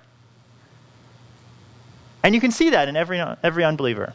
And 2.24 2.36
you 2.36 2.42
can 2.42 2.52
see 2.52 2.72
that 2.72 2.90
in 2.90 2.98
every, 2.98 3.20
every 3.44 3.64
unbeliever. 3.64 4.14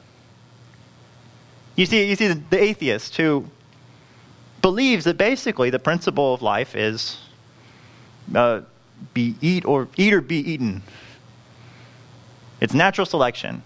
You 1.76 1.86
see, 1.86 2.04
you 2.08 2.16
see 2.16 2.28
the, 2.28 2.40
the 2.50 2.62
atheist 2.62 3.16
who 3.16 3.46
believes 4.60 5.04
that 5.04 5.16
basically 5.16 5.70
the 5.70 5.78
principle 5.78 6.34
of 6.34 6.42
life 6.42 6.76
is 6.76 7.18
uh, 8.34 8.60
be 9.12 9.34
eat 9.40 9.64
or 9.64 9.88
eat 9.96 10.12
or 10.12 10.20
be 10.20 10.36
eaten. 10.36 10.82
It's 12.60 12.74
natural 12.74 13.06
selection 13.06 13.62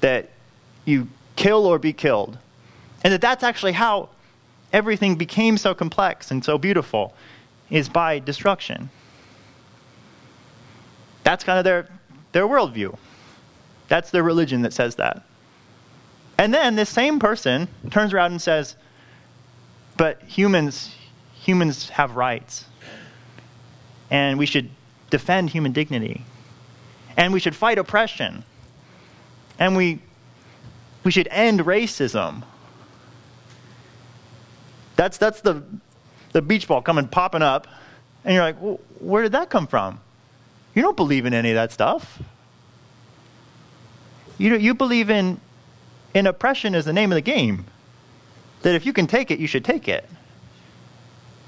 that 0.00 0.30
you 0.84 1.08
kill 1.36 1.66
or 1.66 1.78
be 1.78 1.92
killed. 1.92 2.38
And 3.04 3.12
that 3.12 3.20
that's 3.20 3.44
actually 3.44 3.72
how 3.72 4.08
everything 4.72 5.16
became 5.16 5.56
so 5.56 5.74
complex 5.74 6.30
and 6.30 6.44
so 6.44 6.58
beautiful 6.58 7.14
is 7.70 7.88
by 7.88 8.18
destruction. 8.18 8.90
That's 11.22 11.44
kind 11.44 11.58
of 11.58 11.64
their, 11.64 11.88
their 12.32 12.46
worldview. 12.46 12.96
That's 13.88 14.10
their 14.10 14.22
religion 14.22 14.62
that 14.62 14.72
says 14.72 14.96
that. 14.96 15.22
And 16.36 16.54
then 16.54 16.76
this 16.76 16.88
same 16.88 17.18
person 17.18 17.68
turns 17.90 18.12
around 18.14 18.32
and 18.32 18.42
says, 18.42 18.76
but 19.96 20.22
humans, 20.22 20.94
humans 21.34 21.88
have 21.90 22.16
rights 22.16 22.64
and 24.10 24.38
we 24.38 24.46
should 24.46 24.70
defend 25.10 25.50
human 25.50 25.72
dignity. 25.72 26.24
And 27.16 27.32
we 27.32 27.40
should 27.40 27.56
fight 27.56 27.78
oppression. 27.78 28.44
And 29.58 29.76
we, 29.76 30.00
we 31.04 31.10
should 31.10 31.28
end 31.30 31.60
racism. 31.60 32.44
That's, 34.98 35.16
that's 35.16 35.42
the, 35.42 35.62
the 36.32 36.42
beach 36.42 36.66
ball 36.66 36.82
coming 36.82 37.06
popping 37.06 37.40
up. 37.40 37.68
And 38.24 38.34
you're 38.34 38.42
like, 38.42 38.60
well, 38.60 38.80
where 38.98 39.22
did 39.22 39.30
that 39.30 39.48
come 39.48 39.68
from? 39.68 40.00
You 40.74 40.82
don't 40.82 40.96
believe 40.96 41.24
in 41.24 41.32
any 41.32 41.50
of 41.50 41.54
that 41.54 41.70
stuff. 41.70 42.20
You, 44.38 44.56
you 44.56 44.74
believe 44.74 45.08
in, 45.08 45.40
in 46.14 46.26
oppression 46.26 46.74
as 46.74 46.84
the 46.84 46.92
name 46.92 47.12
of 47.12 47.14
the 47.14 47.22
game. 47.22 47.66
That 48.62 48.74
if 48.74 48.84
you 48.84 48.92
can 48.92 49.06
take 49.06 49.30
it, 49.30 49.38
you 49.38 49.46
should 49.46 49.64
take 49.64 49.86
it. 49.86 50.04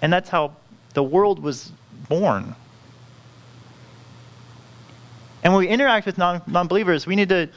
And 0.01 0.13
that's 0.13 0.31
how 0.31 0.55
the 0.95 1.03
world 1.03 1.43
was 1.43 1.73
born. 2.09 2.55
And 5.43 5.53
when 5.53 5.65
we 5.65 5.69
interact 5.69 6.07
with 6.07 6.19
non 6.19 6.69
believers, 6.69 7.05
we 7.05 7.17
need 7.17 7.31
to, 7.31 7.49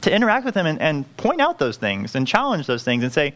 to 0.00 0.12
interact 0.12 0.44
with 0.44 0.54
them 0.54 0.66
and, 0.66 0.80
and 0.80 1.16
point 1.16 1.40
out 1.40 1.60
those 1.60 1.76
things 1.76 2.16
and 2.16 2.26
challenge 2.26 2.66
those 2.66 2.82
things 2.82 3.04
and 3.04 3.12
say, 3.12 3.34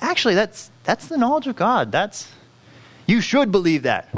actually, 0.00 0.34
that's, 0.34 0.70
that's 0.84 1.08
the 1.08 1.16
knowledge 1.16 1.46
of 1.46 1.56
God. 1.56 1.90
That's, 1.90 2.30
you 3.06 3.20
should 3.20 3.50
believe 3.50 3.82
that. 3.82 4.14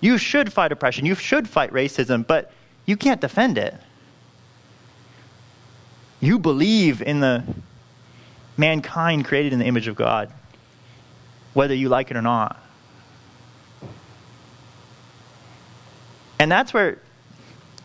You 0.00 0.18
should 0.18 0.52
fight 0.52 0.72
oppression. 0.72 1.06
You 1.06 1.14
should 1.14 1.48
fight 1.48 1.72
racism, 1.72 2.26
but 2.26 2.52
you 2.86 2.96
can't 2.96 3.20
defend 3.20 3.58
it. 3.58 3.74
You 6.20 6.38
believe 6.38 7.00
in 7.02 7.20
the 7.20 7.44
mankind 8.56 9.24
created 9.24 9.52
in 9.52 9.58
the 9.58 9.66
image 9.66 9.88
of 9.88 9.96
God, 9.96 10.30
whether 11.54 11.74
you 11.74 11.88
like 11.88 12.10
it 12.10 12.16
or 12.16 12.22
not. 12.22 12.62
And 16.38 16.50
that's 16.50 16.72
where 16.72 16.98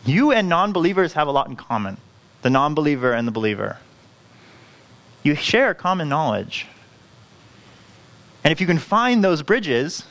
you 0.06 0.32
and 0.32 0.48
non 0.48 0.72
believers 0.72 1.12
have 1.12 1.28
a 1.28 1.30
lot 1.30 1.48
in 1.48 1.56
common 1.56 1.98
the 2.42 2.50
non 2.50 2.74
believer 2.74 3.12
and 3.12 3.26
the 3.26 3.32
believer. 3.32 3.78
You 5.22 5.34
share 5.34 5.74
common 5.74 6.08
knowledge. 6.08 6.66
And 8.46 8.52
if 8.52 8.60
you 8.60 8.66
can 8.68 8.78
find 8.78 9.24
those 9.24 9.42
bridges, 9.42 10.04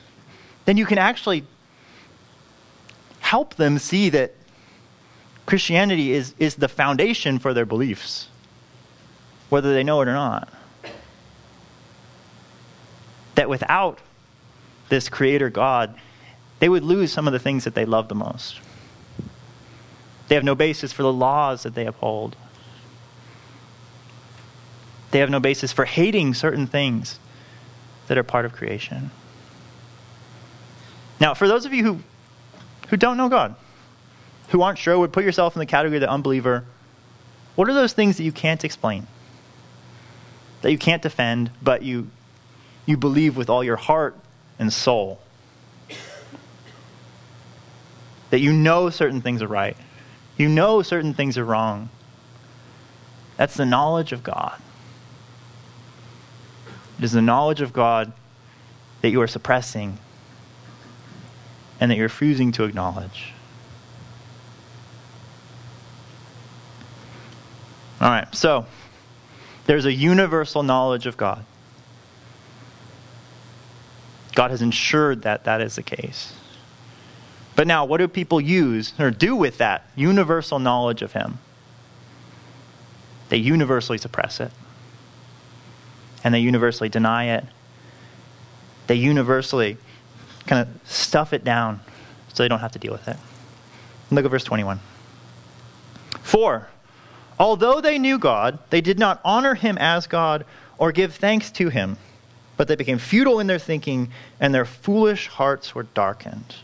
then 0.66 0.76
you 0.76 0.86
can 0.86 0.98
actually 0.98 1.46
help 3.22 3.56
them 3.56 3.80
see 3.80 4.10
that 4.10 4.34
Christianity 5.46 6.12
is, 6.12 6.36
is 6.38 6.56
the 6.56 6.68
foundation 6.68 7.40
for 7.40 7.54
their 7.54 7.66
beliefs, 7.66 8.28
whether 9.48 9.74
they 9.74 9.84
know 9.84 10.02
it 10.02 10.10
or 10.10 10.14
not. 10.14 10.50
That 13.36 13.48
without 13.48 14.00
this 14.90 15.08
Creator 15.08 15.50
God, 15.52 15.96
they 16.60 16.68
would 16.68 16.84
lose 16.84 17.14
some 17.14 17.28
of 17.28 17.32
the 17.32 17.40
things 17.40 17.64
that 17.64 17.74
they 17.74 17.86
love 17.86 18.10
the 18.10 18.16
most. 18.16 18.60
They 20.28 20.36
have 20.36 20.44
no 20.44 20.56
basis 20.56 20.92
for 20.92 21.04
the 21.04 21.14
laws 21.14 21.64
that 21.64 21.74
they 21.74 21.86
uphold. 21.86 22.36
They 25.12 25.20
have 25.20 25.30
no 25.30 25.40
basis 25.40 25.72
for 25.72 25.86
hating 25.86 26.34
certain 26.34 26.68
things 26.68 27.18
that 28.08 28.18
are 28.18 28.24
part 28.24 28.46
of 28.46 28.54
creation. 28.54 29.12
Now, 31.20 31.34
for 31.34 31.48
those 31.48 31.66
of 31.66 31.74
you 31.74 31.84
who, 31.84 32.00
who 32.90 32.98
don't 32.98 33.18
know 33.18 33.30
God, 33.30 33.56
who 34.50 34.62
aren't 34.62 34.78
sure, 34.78 34.98
would 34.98 35.14
put 35.14 35.24
yourself 35.24 35.56
in 35.56 35.60
the 35.60 35.66
category 35.66 35.98
of 35.98 36.02
the 36.02 36.10
unbeliever, 36.10 36.66
What 37.56 37.70
are 37.70 37.74
those 37.74 37.94
things 37.94 38.18
that 38.18 38.24
you 38.24 38.32
can't 38.32 38.64
explain? 38.64 39.08
That 40.62 40.72
you 40.72 40.78
can't 40.78 41.02
defend, 41.02 41.52
but 41.64 41.84
you, 41.84 42.10
you 42.86 42.98
believe 42.98 43.38
with 43.38 43.50
all 43.50 43.64
your 43.64 43.78
heart 43.78 44.16
and 44.60 44.72
soul? 44.72 45.20
That 48.30 48.40
you 48.40 48.52
know 48.52 48.90
certain 48.90 49.22
things 49.22 49.42
are 49.42 49.48
right, 49.48 49.78
you 50.38 50.50
know 50.50 50.82
certain 50.82 51.14
things 51.14 51.38
are 51.38 51.46
wrong. 51.46 51.90
That's 53.38 53.56
the 53.56 53.66
knowledge 53.66 54.12
of 54.12 54.24
God. 54.24 54.62
It 56.98 57.04
is 57.04 57.12
the 57.12 57.22
knowledge 57.22 57.62
of 57.62 57.74
God 57.74 58.14
that 59.02 59.10
you 59.10 59.22
are 59.22 59.28
suppressing 59.28 59.98
and 61.80 61.92
that 61.92 61.96
you're 61.96 62.06
refusing 62.06 62.52
to 62.54 62.64
acknowledge. 62.64 63.34
All 68.00 68.10
right, 68.10 68.34
so 68.36 68.66
there's 69.66 69.86
a 69.86 69.94
universal 69.94 70.64
knowledge 70.64 71.06
of 71.06 71.18
God. 71.18 71.46
God 74.34 74.52
has 74.52 74.62
ensured 74.62 75.22
that 75.24 75.46
that 75.46 75.62
is 75.62 75.76
the 75.76 75.84
case. 75.84 76.34
But 77.56 77.68
now, 77.68 77.86
what 77.86 77.98
do 77.98 78.08
people 78.08 78.42
use 78.42 78.94
or 79.00 79.12
do 79.12 79.36
with 79.36 79.58
that 79.60 79.90
universal 79.96 80.60
knowledge 80.60 81.02
of 81.02 81.14
Him? 81.14 81.40
They 83.30 83.38
universally 83.38 83.98
suppress 83.98 84.40
it, 84.40 84.52
and 86.26 86.34
they 86.34 86.40
universally 86.40 86.90
deny 86.90 87.26
it. 87.26 87.46
They 88.88 88.96
universally 88.96 89.78
kind 90.48 90.68
of 90.68 90.90
stuff 90.90 91.34
it 91.34 91.44
down 91.44 91.80
so 92.34 92.44
they 92.44 92.50
don't 92.50 92.60
have 92.60 92.72
to 92.72 92.80
deal 92.80 92.92
with 92.92 93.08
it. 93.08 93.16
Look 94.10 94.26
at 94.26 94.32
verse 94.32 94.44
21. 94.44 94.80
For, 96.22 96.68
although 97.40 97.80
they 97.80 98.00
knew 98.00 98.18
God, 98.18 98.58
they 98.72 98.82
did 98.82 98.98
not 98.98 99.22
honor 99.24 99.54
him 99.54 99.78
as 99.78 100.08
God 100.08 100.46
or 100.80 100.92
give 100.92 101.14
thanks 101.14 101.52
to 101.52 101.70
him, 101.70 101.98
but 102.58 102.68
they 102.68 102.76
became 102.76 102.98
futile 102.98 103.40
in 103.40 103.46
their 103.46 103.60
thinking, 103.60 104.12
and 104.40 104.54
their 104.54 104.66
foolish 104.66 105.28
hearts 105.28 105.76
were 105.76 105.84
darkened. 105.84 106.56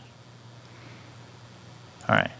All 2.08 2.16
right. 2.16 2.30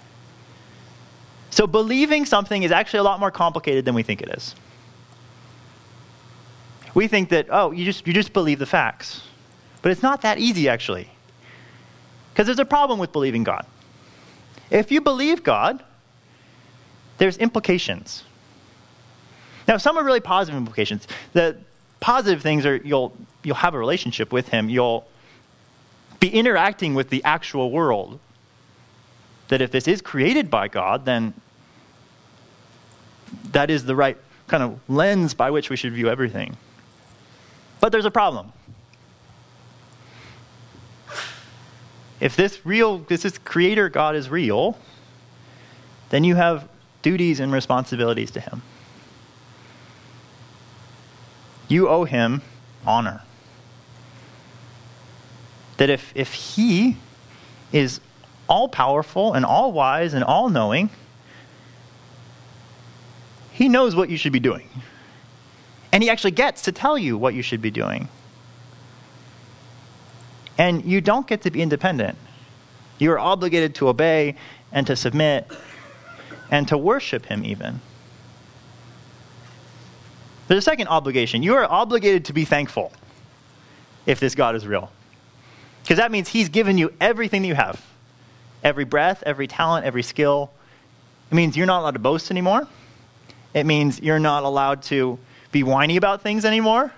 So, 1.51 1.67
believing 1.67 2.25
something 2.25 2.63
is 2.63 2.73
actually 2.73 3.01
a 3.01 3.05
lot 3.05 3.21
more 3.21 3.31
complicated 3.31 3.85
than 3.85 3.95
we 3.95 4.03
think 4.03 4.23
it 4.23 4.31
is. 4.31 4.55
We 6.95 7.09
think 7.09 7.31
that, 7.31 7.47
oh, 7.51 7.71
you 7.71 7.85
just, 7.85 8.07
you 8.07 8.13
just 8.13 8.33
believe 8.33 8.59
the 8.59 8.67
facts. 8.67 9.23
But 9.81 9.93
it's 9.93 10.03
not 10.03 10.23
that 10.23 10.39
easy, 10.39 10.69
actually. 10.69 11.09
Because 12.33 12.47
there's 12.47 12.59
a 12.59 12.65
problem 12.65 12.99
with 12.99 13.13
believing 13.13 13.45
God. 13.45 13.67
If 14.71 14.91
you 14.91 15.01
believe 15.01 15.43
God, 15.43 15.83
there's 17.19 17.37
implications. 17.39 18.25
Now, 19.69 19.77
some 19.77 19.99
are 19.99 20.05
really 20.05 20.21
positive 20.21 20.57
implications. 20.57 21.07
The 21.35 21.57
positive 22.01 22.43
things 22.43 22.67
are 22.67 22.77
you'll, 22.77 23.15
you'll 23.43 23.57
have 23.57 23.75
a 23.75 23.79
relationship 23.79 24.33
with 24.33 24.49
Him, 24.49 24.69
you'll 24.69 25.07
be 26.21 26.29
interacting 26.29 26.95
with 26.95 27.11
the 27.11 27.23
actual 27.25 27.71
world. 27.71 28.19
That 29.49 29.61
if 29.61 29.71
this 29.71 29.87
is 29.87 30.01
created 30.01 30.51
by 30.51 30.69
God, 30.69 31.05
then 31.05 31.35
that 33.51 33.71
is 33.71 33.85
the 33.85 33.95
right 33.95 34.17
kind 34.47 34.63
of 34.63 34.81
lens 34.89 35.35
by 35.35 35.51
which 35.51 35.69
we 35.71 35.77
should 35.77 35.93
view 35.93 36.09
everything. 36.09 36.57
But 37.83 37.91
there's 37.91 38.05
a 38.05 38.13
problem. 38.13 38.53
if 42.21 42.37
this 42.37 42.65
real, 42.65 42.99
this 42.99 43.25
is 43.25 43.37
creator 43.39 43.89
God 43.89 44.15
is 44.15 44.31
real, 44.31 44.79
then 46.11 46.23
you 46.23 46.37
have 46.37 46.69
duties 47.03 47.41
and 47.41 47.53
responsibilities 47.53 48.31
to 48.31 48.41
him. 48.41 48.63
You 51.67 51.89
owe 51.89 52.05
him 52.05 52.43
honor. 52.87 53.23
That 55.79 55.91
if, 55.91 56.13
if 56.15 56.33
he 56.35 56.99
is 57.73 57.99
all 58.49 58.69
powerful 58.69 59.33
and 59.33 59.45
all 59.45 59.73
wise 59.73 60.15
and 60.15 60.23
all 60.23 60.49
knowing, 60.49 60.91
he 63.51 63.69
knows 63.69 63.97
what 63.97 64.09
you 64.09 64.17
should 64.17 64.33
be 64.33 64.39
doing. 64.39 64.69
And 65.93 66.03
he 66.03 66.09
actually 66.09 66.31
gets 66.31 66.63
to 66.63 66.73
tell 66.73 66.97
you 66.97 67.19
what 67.19 67.35
you 67.35 67.43
should 67.43 67.61
be 67.61 67.71
doing. 67.71 68.09
And 70.59 70.85
you 70.85 71.01
don't 71.01 71.27
get 71.27 71.43
to 71.43 71.51
be 71.51 71.63
independent. 71.63 72.17
You 72.99 73.13
are 73.13 73.19
obligated 73.19 73.75
to 73.77 73.89
obey 73.89 74.37
and 74.73 74.87
to 74.87 74.97
submit 74.97 75.51
and 76.51 76.69
to 76.69 76.79
worship 76.79 77.27
Him, 77.27 77.45
even. 77.45 77.81
There's 80.49 80.59
a 80.59 80.63
second 80.63 80.89
obligation. 80.89 81.43
You 81.43 81.55
are 81.55 81.65
obligated 81.65 82.27
to 82.27 82.33
be 82.33 82.45
thankful 82.45 82.93
if 84.07 84.21
this 84.21 84.35
God 84.35 84.55
is 84.55 84.67
real. 84.67 84.93
Because 85.83 85.97
that 85.97 86.13
means 86.13 86.29
He's 86.29 86.49
given 86.49 86.79
you 86.79 86.93
everything 87.01 87.43
that 87.43 87.49
you 87.49 87.55
have 87.55 87.85
every 88.63 88.85
breath, 88.85 89.25
every 89.27 89.49
talent, 89.49 89.85
every 89.85 90.05
skill. 90.05 90.53
It 91.31 91.35
means 91.35 91.57
you're 91.57 91.67
not 91.67 91.81
allowed 91.81 91.95
to 91.95 91.99
boast 91.99 92.31
anymore. 92.31 92.69
It 93.55 93.67
means 93.67 94.01
you're 94.01 94.21
not 94.21 94.45
allowed 94.45 94.83
to 94.85 95.19
be 95.53 95.63
whiny 95.63 95.97
about 95.97 96.23
things 96.23 96.45
anymore. 96.45 96.93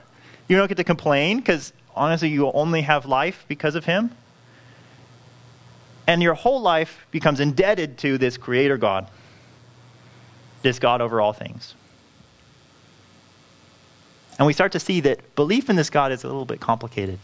You 0.48 0.56
don't 0.56 0.68
get 0.68 0.76
to 0.76 0.84
complain 0.84 1.38
because 1.38 1.72
honestly, 1.94 2.30
you 2.30 2.50
only 2.52 2.82
have 2.82 3.04
life 3.04 3.44
because 3.48 3.74
of 3.74 3.84
Him. 3.84 4.10
And 6.06 6.22
your 6.22 6.34
whole 6.34 6.60
life 6.60 7.06
becomes 7.10 7.40
indebted 7.40 7.98
to 7.98 8.18
this 8.18 8.36
Creator 8.36 8.76
God, 8.76 9.08
this 10.62 10.78
God 10.78 11.00
over 11.00 11.20
all 11.20 11.32
things. 11.32 11.74
And 14.38 14.46
we 14.46 14.52
start 14.52 14.72
to 14.72 14.80
see 14.80 15.00
that 15.00 15.34
belief 15.34 15.70
in 15.70 15.76
this 15.76 15.90
God 15.90 16.12
is 16.12 16.24
a 16.24 16.26
little 16.26 16.44
bit 16.44 16.60
complicated. 16.60 17.18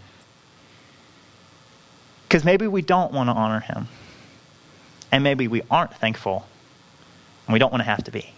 Because 2.29 2.45
maybe 2.45 2.66
we 2.66 2.83
don't 2.83 3.12
want 3.12 3.29
to 3.29 3.33
honor 3.33 3.61
Him. 3.61 3.88
And 5.12 5.25
maybe 5.25 5.49
we 5.49 5.62
aren't 5.71 5.95
thankful. 5.95 6.47
And 7.47 7.53
we 7.53 7.59
don't 7.59 7.73
want 7.73 7.81
to 7.81 7.88
have 7.88 8.05
to 8.05 8.11
be. 8.11 8.33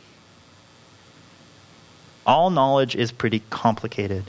All 2.27 2.51
knowledge 2.51 2.95
is 2.95 3.13
pretty 3.13 3.43
complicated. 3.51 4.25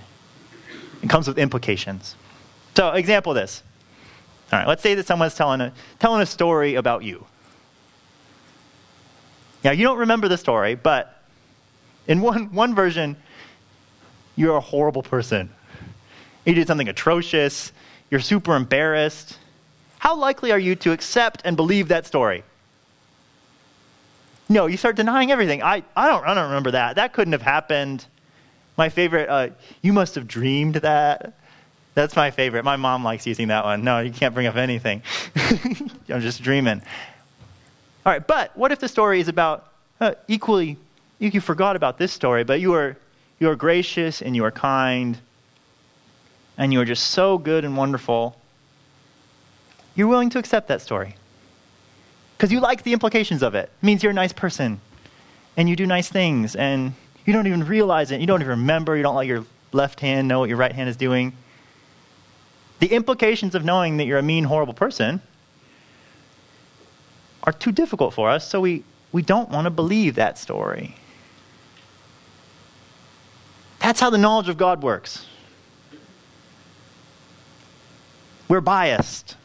It 1.02 1.10
comes 1.10 1.28
with 1.28 1.38
implications. 1.38 2.16
So, 2.76 2.92
example 2.92 3.34
of 3.34 3.36
this. 3.36 3.62
All 4.52 4.60
right, 4.60 4.68
let's 4.68 4.82
say 4.82 4.96
that 4.96 5.06
someone's 5.06 5.36
telling 5.36 5.62
a, 5.62 5.74
telling 6.00 6.22
a 6.22 6.26
story 6.26 6.76
about 6.76 7.04
you. 7.04 7.26
Now, 9.64 9.72
you 9.72 9.84
don't 9.84 10.00
remember 10.00 10.28
the 10.28 10.38
story, 10.38 10.76
but 10.76 11.24
in 12.08 12.22
one, 12.22 12.54
one 12.54 12.76
version, 12.76 13.16
you're 14.36 14.58
a 14.58 14.62
horrible 14.62 15.04
person. 15.04 15.50
You 16.46 16.54
did 16.54 16.68
something 16.68 16.90
atrocious. 16.90 17.72
You're 18.10 18.20
super 18.20 18.56
embarrassed. 18.56 19.38
How 20.00 20.16
likely 20.16 20.52
are 20.52 20.60
you 20.60 20.76
to 20.78 20.92
accept 20.92 21.42
and 21.46 21.56
believe 21.56 21.88
that 21.88 22.06
story? 22.06 22.44
No, 24.54 24.68
you 24.68 24.78
start 24.78 24.96
denying 24.96 25.32
everything. 25.32 25.64
I, 25.64 25.82
I, 25.96 26.08
don't, 26.08 26.24
I 26.24 26.36
don't 26.36 26.46
remember 26.46 26.72
that. 26.72 26.98
That 26.98 27.12
couldn't 27.12 27.32
have 27.32 27.42
happened. 27.42 28.06
My 28.78 28.88
favorite, 28.88 29.28
uh, 29.28 29.50
you 29.82 29.94
must 29.94 30.14
have 30.14 30.28
dreamed 30.28 30.76
that. 30.76 31.34
That's 31.96 32.16
my 32.16 32.30
favorite. 32.30 32.64
My 32.64 32.76
mom 32.76 33.04
likes 33.04 33.26
using 33.26 33.48
that 33.48 33.66
one. 33.66 33.84
No, 33.84 34.00
you 34.00 34.12
can't 34.12 34.36
bring 34.36 34.46
up 34.46 34.56
anything. 34.56 35.02
I'm 36.08 36.22
just 36.22 36.44
dreaming. 36.44 36.84
All 38.06 38.14
right, 38.14 38.26
but 38.26 38.56
what 38.56 38.72
if 38.72 38.80
the 38.80 38.88
story 38.88 39.20
is 39.20 39.28
about 39.28 39.72
uh, 40.00 40.14
equally, 40.28 40.78
you 41.18 41.42
forgot 41.42 41.76
about 41.76 41.98
this 41.98 42.14
story, 42.14 42.44
but 42.44 42.62
you 42.62 42.76
are, 42.76 42.96
you 43.40 43.50
are 43.50 43.56
gracious 43.56 44.22
and 44.22 44.36
you 44.36 44.46
are 44.46 44.52
kind 44.52 45.18
and 46.60 46.72
you 46.72 46.80
are 46.80 46.86
just 46.86 47.10
so 47.10 47.40
good 47.40 47.66
and 47.66 47.76
wonderful. 47.76 48.40
You're 49.96 50.08
willing 50.08 50.30
to 50.30 50.38
accept 50.38 50.68
that 50.68 50.82
story 50.82 51.16
because 52.44 52.52
you 52.52 52.60
like 52.60 52.84
the 52.84 52.92
implications 52.92 53.42
of 53.42 53.56
it. 53.56 53.72
It 53.82 53.86
means 53.86 54.04
you're 54.04 54.10
a 54.10 54.14
nice 54.14 54.34
person 54.34 54.82
and 55.56 55.70
you 55.70 55.78
do 55.78 55.86
nice 55.86 56.10
things 56.10 56.58
and 56.58 56.92
you 57.24 57.32
don't 57.32 57.48
even 57.48 57.64
realize 57.64 58.12
it. 58.12 58.20
You 58.20 58.28
don't 58.28 58.42
even 58.42 58.60
remember. 58.60 58.98
You 58.98 59.04
don't 59.04 59.16
let 59.16 59.28
your 59.28 59.46
left 59.72 60.02
hand 60.02 60.28
know 60.28 60.40
what 60.40 60.50
your 60.50 60.58
right 60.58 60.74
hand 60.74 60.90
is 60.90 60.98
doing. 60.98 61.32
The 62.82 62.88
implications 62.88 63.56
of 63.56 63.64
knowing 63.64 63.96
that 63.96 64.08
you're 64.08 64.18
a 64.18 64.22
mean, 64.22 64.44
horrible 64.44 64.74
person 64.74 65.22
are 67.44 67.54
too 67.54 67.72
difficult 67.72 68.14
for 68.14 68.30
us, 68.30 68.46
so 68.46 68.60
we, 68.60 68.84
we 69.14 69.22
don't 69.22 69.50
want 69.50 69.64
to 69.64 69.70
believe 69.70 70.16
that 70.16 70.38
story. 70.38 70.98
That's 73.80 74.02
how 74.02 74.10
the 74.10 74.18
knowledge 74.18 74.50
of 74.50 74.58
God 74.58 74.84
works. 74.84 75.26
We're 78.50 78.60
biased. 78.60 79.38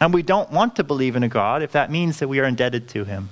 And 0.00 0.12
we 0.12 0.22
don't 0.22 0.50
want 0.50 0.76
to 0.76 0.84
believe 0.84 1.16
in 1.16 1.22
a 1.22 1.28
God 1.28 1.62
if 1.62 1.72
that 1.72 1.90
means 1.90 2.18
that 2.18 2.28
we 2.28 2.38
are 2.40 2.44
indebted 2.44 2.88
to 2.90 3.04
Him. 3.04 3.30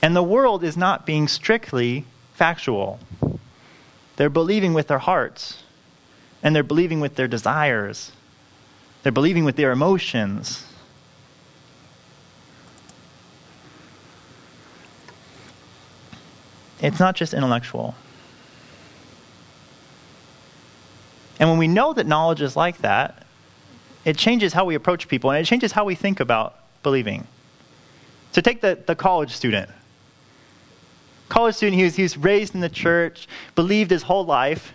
And 0.00 0.14
the 0.16 0.22
world 0.22 0.64
is 0.64 0.76
not 0.76 1.06
being 1.06 1.28
strictly 1.28 2.04
factual. 2.34 2.98
They're 4.16 4.30
believing 4.30 4.74
with 4.74 4.88
their 4.88 4.98
hearts, 4.98 5.62
and 6.42 6.54
they're 6.54 6.62
believing 6.62 7.00
with 7.00 7.16
their 7.16 7.28
desires, 7.28 8.12
they're 9.02 9.12
believing 9.12 9.44
with 9.44 9.56
their 9.56 9.72
emotions. 9.72 10.66
it's 16.82 16.98
not 16.98 17.14
just 17.14 17.32
intellectual. 17.32 17.94
And 21.38 21.48
when 21.48 21.58
we 21.58 21.68
know 21.68 21.92
that 21.92 22.06
knowledge 22.06 22.42
is 22.42 22.56
like 22.56 22.78
that, 22.78 23.24
it 24.04 24.16
changes 24.16 24.52
how 24.52 24.64
we 24.64 24.74
approach 24.74 25.08
people 25.08 25.30
and 25.30 25.40
it 25.40 25.46
changes 25.46 25.72
how 25.72 25.84
we 25.84 25.94
think 25.94 26.20
about 26.20 26.56
believing. 26.82 27.26
So 28.32 28.40
take 28.40 28.60
the, 28.60 28.78
the 28.86 28.94
college 28.94 29.32
student. 29.32 29.70
College 31.28 31.54
student, 31.54 31.78
he 31.78 31.84
was, 31.84 31.96
he 31.96 32.02
was 32.02 32.16
raised 32.16 32.54
in 32.54 32.60
the 32.60 32.68
church, 32.68 33.28
believed 33.54 33.90
his 33.90 34.02
whole 34.02 34.24
life. 34.24 34.72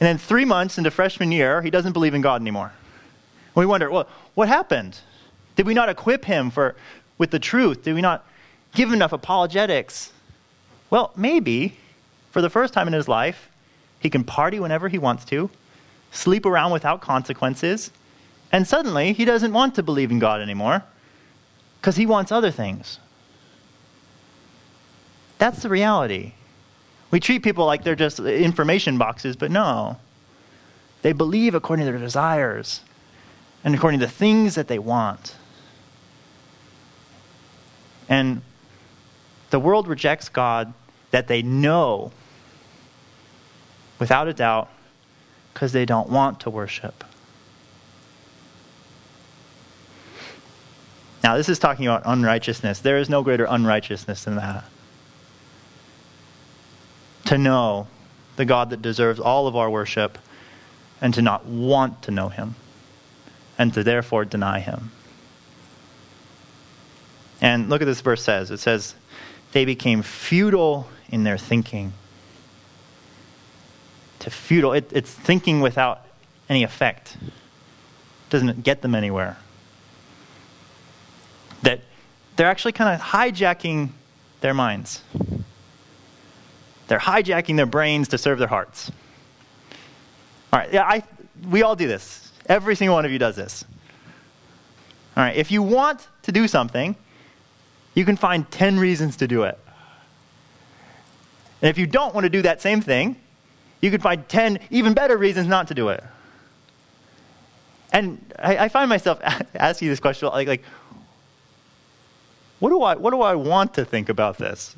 And 0.00 0.06
then 0.06 0.18
three 0.18 0.44
months 0.44 0.76
into 0.76 0.90
freshman 0.90 1.32
year, 1.32 1.62
he 1.62 1.70
doesn't 1.70 1.92
believe 1.92 2.14
in 2.14 2.20
God 2.20 2.40
anymore. 2.40 2.72
And 3.54 3.56
we 3.56 3.66
wonder, 3.66 3.90
well, 3.90 4.08
what 4.34 4.48
happened? 4.48 4.98
Did 5.56 5.66
we 5.66 5.74
not 5.74 5.88
equip 5.88 6.24
him 6.24 6.50
for, 6.50 6.74
with 7.16 7.30
the 7.30 7.38
truth? 7.38 7.84
Did 7.84 7.94
we 7.94 8.02
not 8.02 8.26
give 8.74 8.88
him 8.88 8.94
enough 8.94 9.12
apologetics? 9.12 10.12
Well, 10.90 11.12
maybe 11.16 11.76
for 12.30 12.42
the 12.42 12.50
first 12.50 12.74
time 12.74 12.88
in 12.88 12.92
his 12.92 13.08
life, 13.08 13.48
he 14.00 14.10
can 14.10 14.24
party 14.24 14.60
whenever 14.60 14.88
he 14.88 14.98
wants 14.98 15.24
to, 15.26 15.48
sleep 16.14 16.46
around 16.46 16.70
without 16.70 17.00
consequences, 17.00 17.90
and 18.52 18.66
suddenly 18.66 19.12
he 19.12 19.24
doesn't 19.24 19.52
want 19.52 19.74
to 19.74 19.82
believe 19.82 20.10
in 20.10 20.18
God 20.18 20.40
anymore 20.40 20.84
because 21.80 21.96
he 21.96 22.06
wants 22.06 22.30
other 22.30 22.50
things. 22.50 23.00
That's 25.38 25.62
the 25.62 25.68
reality. 25.68 26.32
We 27.10 27.20
treat 27.20 27.42
people 27.42 27.66
like 27.66 27.84
they're 27.84 27.96
just 27.96 28.20
information 28.20 28.96
boxes, 28.96 29.36
but 29.36 29.50
no. 29.50 29.98
They 31.02 31.12
believe 31.12 31.54
according 31.54 31.84
to 31.84 31.92
their 31.92 32.00
desires 32.00 32.80
and 33.62 33.74
according 33.74 34.00
to 34.00 34.06
the 34.06 34.12
things 34.12 34.54
that 34.54 34.68
they 34.68 34.78
want. 34.78 35.34
And 38.08 38.42
the 39.50 39.58
world 39.58 39.88
rejects 39.88 40.28
God 40.28 40.72
that 41.10 41.26
they 41.26 41.42
know 41.42 42.12
without 43.98 44.28
a 44.28 44.32
doubt 44.32 44.70
because 45.54 45.72
they 45.72 45.86
don't 45.86 46.10
want 46.10 46.40
to 46.40 46.50
worship. 46.50 47.04
Now, 51.22 51.38
this 51.38 51.48
is 51.48 51.58
talking 51.58 51.86
about 51.86 52.02
unrighteousness. 52.04 52.80
There 52.80 52.98
is 52.98 53.08
no 53.08 53.22
greater 53.22 53.46
unrighteousness 53.48 54.24
than 54.24 54.36
that. 54.36 54.64
To 57.26 57.38
know 57.38 57.86
the 58.36 58.44
God 58.44 58.68
that 58.70 58.82
deserves 58.82 59.18
all 59.18 59.46
of 59.46 59.56
our 59.56 59.70
worship 59.70 60.18
and 61.00 61.14
to 61.14 61.22
not 61.22 61.46
want 61.46 62.02
to 62.02 62.10
know 62.10 62.28
him 62.28 62.56
and 63.56 63.72
to 63.72 63.82
therefore 63.82 64.26
deny 64.26 64.60
him. 64.60 64.90
And 67.40 67.70
look 67.70 67.80
at 67.80 67.86
this 67.86 68.02
verse 68.02 68.22
says. 68.22 68.50
It 68.50 68.58
says, 68.58 68.94
they 69.52 69.64
became 69.64 70.02
futile 70.02 70.88
in 71.08 71.24
their 71.24 71.38
thinking. 71.38 71.92
To 74.24 74.30
futile, 74.30 74.72
it, 74.72 74.90
it's 74.92 75.10
thinking 75.10 75.60
without 75.60 76.06
any 76.48 76.62
effect. 76.62 77.16
Doesn't 78.30 78.62
get 78.62 78.82
them 78.82 78.94
anywhere 78.94 79.36
that 81.62 81.80
they're 82.36 82.46
actually 82.46 82.72
kind 82.72 82.94
of 82.94 83.00
hijacking 83.00 83.90
their 84.40 84.54
minds. 84.54 85.02
They're 86.88 86.98
hijacking 86.98 87.56
their 87.56 87.66
brains 87.66 88.08
to 88.08 88.18
serve 88.18 88.38
their 88.38 88.48
hearts. 88.48 88.90
All 90.52 90.58
right, 90.58 90.72
yeah, 90.72 90.84
I, 90.84 91.02
we 91.48 91.62
all 91.62 91.76
do 91.76 91.88
this. 91.88 92.30
Every 92.46 92.76
single 92.76 92.94
one 92.94 93.04
of 93.04 93.10
you 93.10 93.18
does 93.18 93.36
this. 93.36 93.64
All 95.16 95.22
right, 95.22 95.36
if 95.36 95.50
you 95.50 95.62
want 95.62 96.06
to 96.22 96.32
do 96.32 96.46
something, 96.48 96.96
you 97.94 98.04
can 98.04 98.16
find 98.16 98.50
10 98.50 98.78
reasons 98.78 99.16
to 99.16 99.28
do 99.28 99.44
it. 99.44 99.58
And 101.62 101.70
if 101.70 101.78
you 101.78 101.86
don't 101.86 102.14
want 102.14 102.24
to 102.24 102.30
do 102.30 102.42
that 102.42 102.60
same 102.60 102.80
thing, 102.80 103.16
you 103.84 103.90
could 103.90 104.02
find 104.02 104.26
10 104.28 104.60
even 104.70 104.94
better 104.94 105.18
reasons 105.18 105.46
not 105.46 105.68
to 105.68 105.74
do 105.74 105.90
it. 105.90 106.02
And 107.92 108.18
I, 108.38 108.56
I 108.56 108.68
find 108.68 108.88
myself 108.88 109.20
asking 109.54 109.88
this 109.88 110.00
question 110.00 110.28
like, 110.30 110.48
like 110.48 110.64
what 112.60 112.70
do 112.70 112.82
I, 112.82 112.94
what 112.96 113.10
do 113.10 113.20
I 113.20 113.34
want 113.34 113.74
to 113.74 113.84
think 113.84 114.08
about 114.08 114.38
this? 114.38 114.74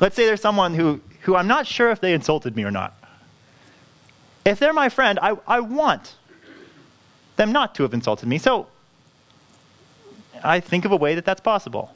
Let's 0.00 0.14
say 0.14 0.26
there's 0.26 0.42
someone 0.42 0.74
who, 0.74 1.00
who 1.22 1.34
I'm 1.34 1.46
not 1.46 1.66
sure 1.66 1.90
if 1.90 1.98
they 1.98 2.12
insulted 2.12 2.56
me 2.56 2.64
or 2.64 2.70
not. 2.70 2.92
If 4.44 4.58
they're 4.58 4.74
my 4.74 4.90
friend, 4.90 5.18
I, 5.22 5.34
I 5.46 5.60
want 5.60 6.16
them 7.36 7.52
not 7.52 7.74
to 7.76 7.84
have 7.84 7.94
insulted 7.94 8.28
me. 8.28 8.36
So 8.36 8.66
I 10.42 10.60
think 10.60 10.84
of 10.84 10.92
a 10.92 10.96
way 10.96 11.14
that 11.14 11.24
that's 11.24 11.40
possible. 11.40 11.94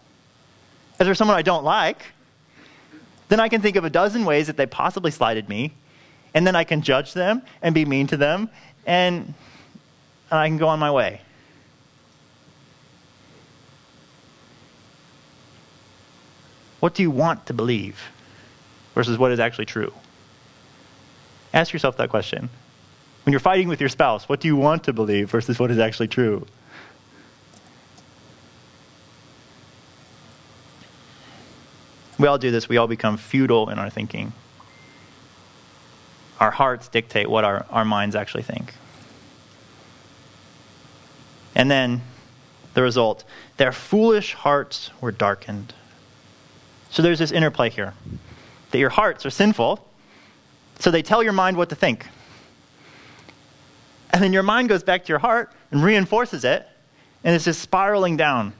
If 0.92 1.04
there's 1.04 1.18
someone 1.18 1.36
I 1.36 1.42
don't 1.42 1.64
like, 1.64 2.02
then 3.28 3.40
I 3.40 3.48
can 3.48 3.60
think 3.60 3.76
of 3.76 3.84
a 3.84 3.90
dozen 3.90 4.24
ways 4.24 4.46
that 4.46 4.56
they 4.56 4.66
possibly 4.66 5.10
slighted 5.10 5.48
me, 5.48 5.72
and 6.34 6.46
then 6.46 6.56
I 6.56 6.64
can 6.64 6.82
judge 6.82 7.12
them 7.14 7.42
and 7.62 7.74
be 7.74 7.84
mean 7.84 8.06
to 8.08 8.16
them, 8.16 8.50
and, 8.86 9.34
I 10.30 10.46
can 10.46 10.58
go 10.58 10.68
on 10.68 10.78
my 10.78 10.90
way. 10.90 11.22
What 16.80 16.94
do 16.94 17.02
you 17.02 17.10
want 17.10 17.46
to 17.46 17.54
believe 17.54 18.00
versus 18.94 19.18
what 19.18 19.32
is 19.32 19.40
actually 19.40 19.64
true? 19.64 19.92
Ask 21.52 21.72
yourself 21.72 21.96
that 21.96 22.10
question. 22.10 22.50
When 23.24 23.32
you're 23.32 23.40
fighting 23.40 23.68
with 23.68 23.80
your 23.80 23.88
spouse, 23.88 24.28
what 24.28 24.40
do 24.40 24.48
you 24.48 24.56
want 24.56 24.84
to 24.84 24.92
believe 24.92 25.30
versus 25.30 25.58
what 25.58 25.70
is 25.70 25.78
actually 25.78 26.08
true? 26.08 26.46
We 32.18 32.26
all 32.26 32.38
do 32.38 32.50
this. 32.50 32.68
We 32.68 32.76
all 32.76 32.88
become 32.88 33.16
futile 33.16 33.70
in 33.70 33.78
our 33.78 33.90
thinking. 33.90 34.32
Our 36.40 36.50
hearts 36.50 36.88
dictate 36.88 37.28
what 37.30 37.44
our, 37.44 37.66
our 37.70 37.84
minds 37.84 38.16
actually 38.16 38.42
think. 38.42 38.74
And 41.54 41.70
then 41.70 42.02
the 42.74 42.82
result 42.82 43.24
their 43.56 43.72
foolish 43.72 44.34
hearts 44.34 44.90
were 45.00 45.10
darkened. 45.10 45.74
So 46.90 47.02
there's 47.02 47.18
this 47.18 47.32
interplay 47.32 47.70
here 47.70 47.94
that 48.70 48.78
your 48.78 48.90
hearts 48.90 49.26
are 49.26 49.30
sinful, 49.30 49.84
so 50.78 50.90
they 50.90 51.02
tell 51.02 51.22
your 51.22 51.32
mind 51.32 51.56
what 51.56 51.70
to 51.70 51.74
think. 51.74 52.06
And 54.10 54.22
then 54.22 54.32
your 54.32 54.42
mind 54.42 54.68
goes 54.68 54.82
back 54.82 55.04
to 55.04 55.08
your 55.08 55.18
heart 55.18 55.52
and 55.70 55.82
reinforces 55.82 56.44
it, 56.44 56.66
and 57.24 57.34
it's 57.34 57.44
just 57.44 57.60
spiraling 57.60 58.16
down. 58.16 58.52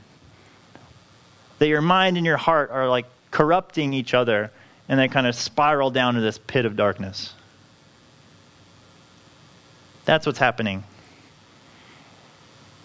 That 1.58 1.68
your 1.68 1.80
mind 1.80 2.16
and 2.16 2.26
your 2.26 2.36
heart 2.36 2.70
are 2.70 2.88
like 2.88 3.06
corrupting 3.30 3.92
each 3.92 4.14
other, 4.14 4.50
and 4.88 4.98
they 4.98 5.08
kind 5.08 5.26
of 5.26 5.34
spiral 5.34 5.90
down 5.90 6.14
to 6.14 6.20
this 6.20 6.38
pit 6.38 6.64
of 6.64 6.76
darkness. 6.76 7.34
That's 10.04 10.24
what's 10.24 10.38
happening 10.38 10.84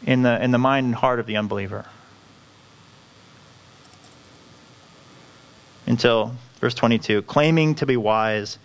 in 0.06 0.24
the, 0.24 0.44
in 0.44 0.52
the 0.52 0.58
mind 0.58 0.86
and 0.86 0.96
heart 0.96 1.20
of 1.20 1.26
the 1.26 1.38
unbeliever. 1.38 1.86
until 5.86 6.34
verse 6.60 6.74
22 6.74 7.22
claiming 7.24 7.76
to 7.76 7.86
be 7.86 7.98
wise, 7.98 8.58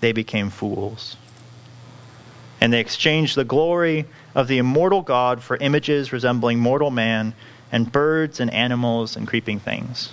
they 0.00 0.12
became 0.12 0.50
fools. 0.50 1.16
And 2.60 2.72
they 2.72 2.80
exchanged 2.80 3.36
the 3.36 3.44
glory 3.44 4.06
of 4.34 4.48
the 4.48 4.58
immortal 4.58 5.02
God 5.02 5.42
for 5.42 5.56
images 5.58 6.12
resembling 6.12 6.58
mortal 6.58 6.90
man 6.90 7.34
and 7.70 7.90
birds 7.90 8.40
and 8.40 8.52
animals 8.52 9.16
and 9.16 9.28
creeping 9.28 9.60
things. 9.60 10.10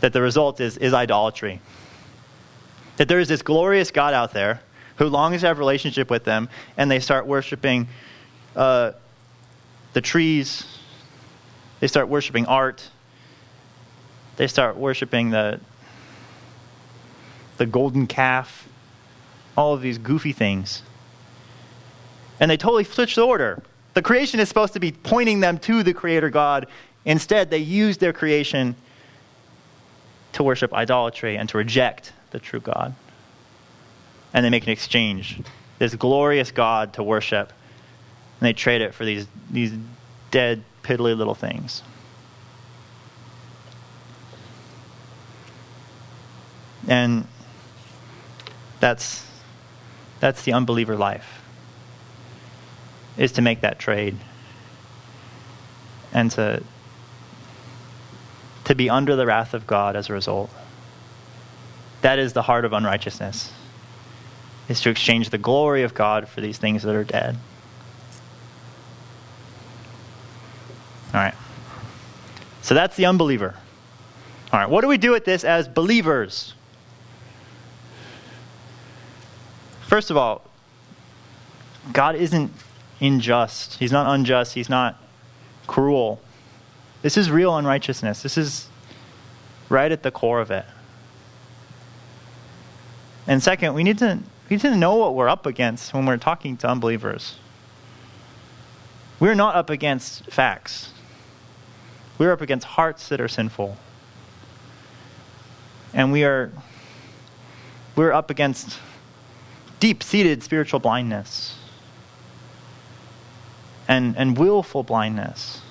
That 0.00 0.12
the 0.12 0.22
result 0.22 0.60
is, 0.60 0.76
is 0.76 0.94
idolatry. 0.94 1.60
That 2.96 3.08
there 3.08 3.20
is 3.20 3.28
this 3.28 3.42
glorious 3.42 3.90
God 3.90 4.14
out 4.14 4.32
there 4.32 4.60
who 4.96 5.06
longs 5.06 5.40
to 5.42 5.46
have 5.46 5.58
relationship 5.58 6.10
with 6.10 6.24
them, 6.24 6.48
and 6.76 6.90
they 6.90 7.00
start 7.00 7.26
worshiping 7.26 7.88
uh, 8.56 8.92
the 9.92 10.00
trees, 10.00 10.64
they 11.80 11.86
start 11.86 12.08
worshiping 12.08 12.46
art, 12.46 12.90
they 14.36 14.46
start 14.46 14.76
worshiping 14.76 15.30
the, 15.30 15.60
the 17.56 17.66
golden 17.66 18.06
calf, 18.06 18.68
all 19.56 19.74
of 19.74 19.80
these 19.80 19.98
goofy 19.98 20.32
things. 20.32 20.82
And 22.40 22.50
they 22.50 22.56
totally 22.56 22.84
switch 22.84 23.16
the 23.16 23.26
order. 23.26 23.62
The 23.94 24.02
creation 24.02 24.38
is 24.38 24.48
supposed 24.48 24.72
to 24.74 24.80
be 24.80 24.92
pointing 24.92 25.40
them 25.40 25.58
to 25.58 25.82
the 25.82 25.92
Creator 25.92 26.30
God. 26.30 26.66
Instead, 27.04 27.50
they 27.50 27.58
use 27.58 27.98
their 27.98 28.12
creation 28.12 28.76
to 30.38 30.44
worship 30.44 30.72
idolatry 30.72 31.36
and 31.36 31.48
to 31.48 31.58
reject 31.58 32.12
the 32.30 32.38
true 32.38 32.60
God. 32.60 32.94
And 34.32 34.44
they 34.44 34.50
make 34.50 34.62
an 34.62 34.70
exchange 34.70 35.40
this 35.80 35.96
glorious 35.96 36.52
God 36.52 36.92
to 36.94 37.02
worship, 37.02 37.52
and 38.40 38.46
they 38.46 38.52
trade 38.52 38.80
it 38.80 38.94
for 38.94 39.04
these, 39.04 39.26
these 39.50 39.72
dead, 40.30 40.62
piddly 40.84 41.16
little 41.16 41.34
things. 41.34 41.82
And 46.86 47.26
that's, 48.78 49.26
that's 50.20 50.42
the 50.42 50.52
unbeliever 50.52 50.96
life, 50.96 51.42
is 53.16 53.32
to 53.32 53.42
make 53.42 53.62
that 53.62 53.80
trade 53.80 54.16
and 56.12 56.30
to, 56.32 56.62
to 58.68 58.74
be 58.74 58.90
under 58.90 59.16
the 59.16 59.24
wrath 59.24 59.54
of 59.54 59.66
God 59.66 59.96
as 59.96 60.10
a 60.10 60.12
result. 60.12 60.50
That 62.02 62.18
is 62.18 62.34
the 62.34 62.42
heart 62.42 62.66
of 62.66 62.74
unrighteousness, 62.74 63.50
is 64.68 64.82
to 64.82 64.90
exchange 64.90 65.30
the 65.30 65.38
glory 65.38 65.84
of 65.84 65.94
God 65.94 66.28
for 66.28 66.42
these 66.42 66.58
things 66.58 66.82
that 66.82 66.94
are 66.94 67.02
dead. 67.02 67.38
All 71.14 71.20
right. 71.20 71.34
So 72.60 72.74
that's 72.74 72.94
the 72.94 73.06
unbeliever. 73.06 73.54
All 74.52 74.60
right, 74.60 74.68
what 74.68 74.82
do 74.82 74.88
we 74.88 74.98
do 74.98 75.12
with 75.12 75.24
this 75.24 75.44
as 75.44 75.66
believers? 75.66 76.52
First 79.86 80.10
of 80.10 80.18
all, 80.18 80.42
God 81.94 82.16
isn't 82.16 82.52
unjust. 83.00 83.78
He's 83.78 83.92
not 83.92 84.12
unjust. 84.14 84.52
He's 84.52 84.68
not 84.68 85.02
cruel. 85.66 86.20
This 87.02 87.16
is 87.16 87.30
real 87.30 87.56
unrighteousness. 87.56 88.22
This 88.22 88.36
is 88.36 88.68
right 89.68 89.90
at 89.90 90.02
the 90.02 90.10
core 90.10 90.40
of 90.40 90.50
it. 90.50 90.64
And 93.26 93.42
second, 93.42 93.74
we 93.74 93.84
need 93.84 93.98
to, 93.98 94.20
we 94.48 94.56
need 94.56 94.62
to 94.62 94.76
know 94.76 94.94
what 94.96 95.14
we're 95.14 95.28
up 95.28 95.46
against 95.46 95.92
when 95.92 96.06
we're 96.06 96.16
talking 96.16 96.56
to 96.58 96.68
unbelievers. 96.68 97.36
We're 99.20 99.34
not 99.34 99.54
up 99.54 99.70
against 99.70 100.26
facts. 100.26 100.92
We're 102.16 102.32
up 102.32 102.40
against 102.40 102.66
hearts 102.66 103.08
that 103.08 103.20
are 103.20 103.28
sinful. 103.28 103.76
And 105.92 106.12
we 106.12 106.24
are 106.24 106.50
we're 107.96 108.12
up 108.12 108.30
against 108.30 108.78
deep-seated 109.80 110.42
spiritual 110.44 110.78
blindness 110.78 111.58
and, 113.88 114.16
and 114.16 114.38
willful 114.38 114.84
blindness. 114.84 115.62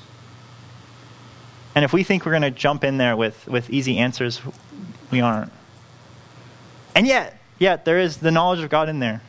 And 1.78 1.86
if 1.86 1.94
we 1.94 2.02
think 2.02 2.26
we're 2.26 2.32
going 2.32 2.42
to 2.42 2.50
jump 2.50 2.84
in 2.84 2.98
there 2.98 3.16
with, 3.16 3.48
with 3.48 3.70
easy 3.70 4.00
answers, 4.00 4.42
we 5.12 5.22
aren't. 5.22 5.52
And 6.96 7.06
yet, 7.06 7.40
yet, 7.60 7.86
there 7.86 8.00
is 8.00 8.18
the 8.18 8.32
knowledge 8.32 8.62
of 8.62 8.72
God 8.72 8.90
in 8.90 8.98
there. 8.98 9.22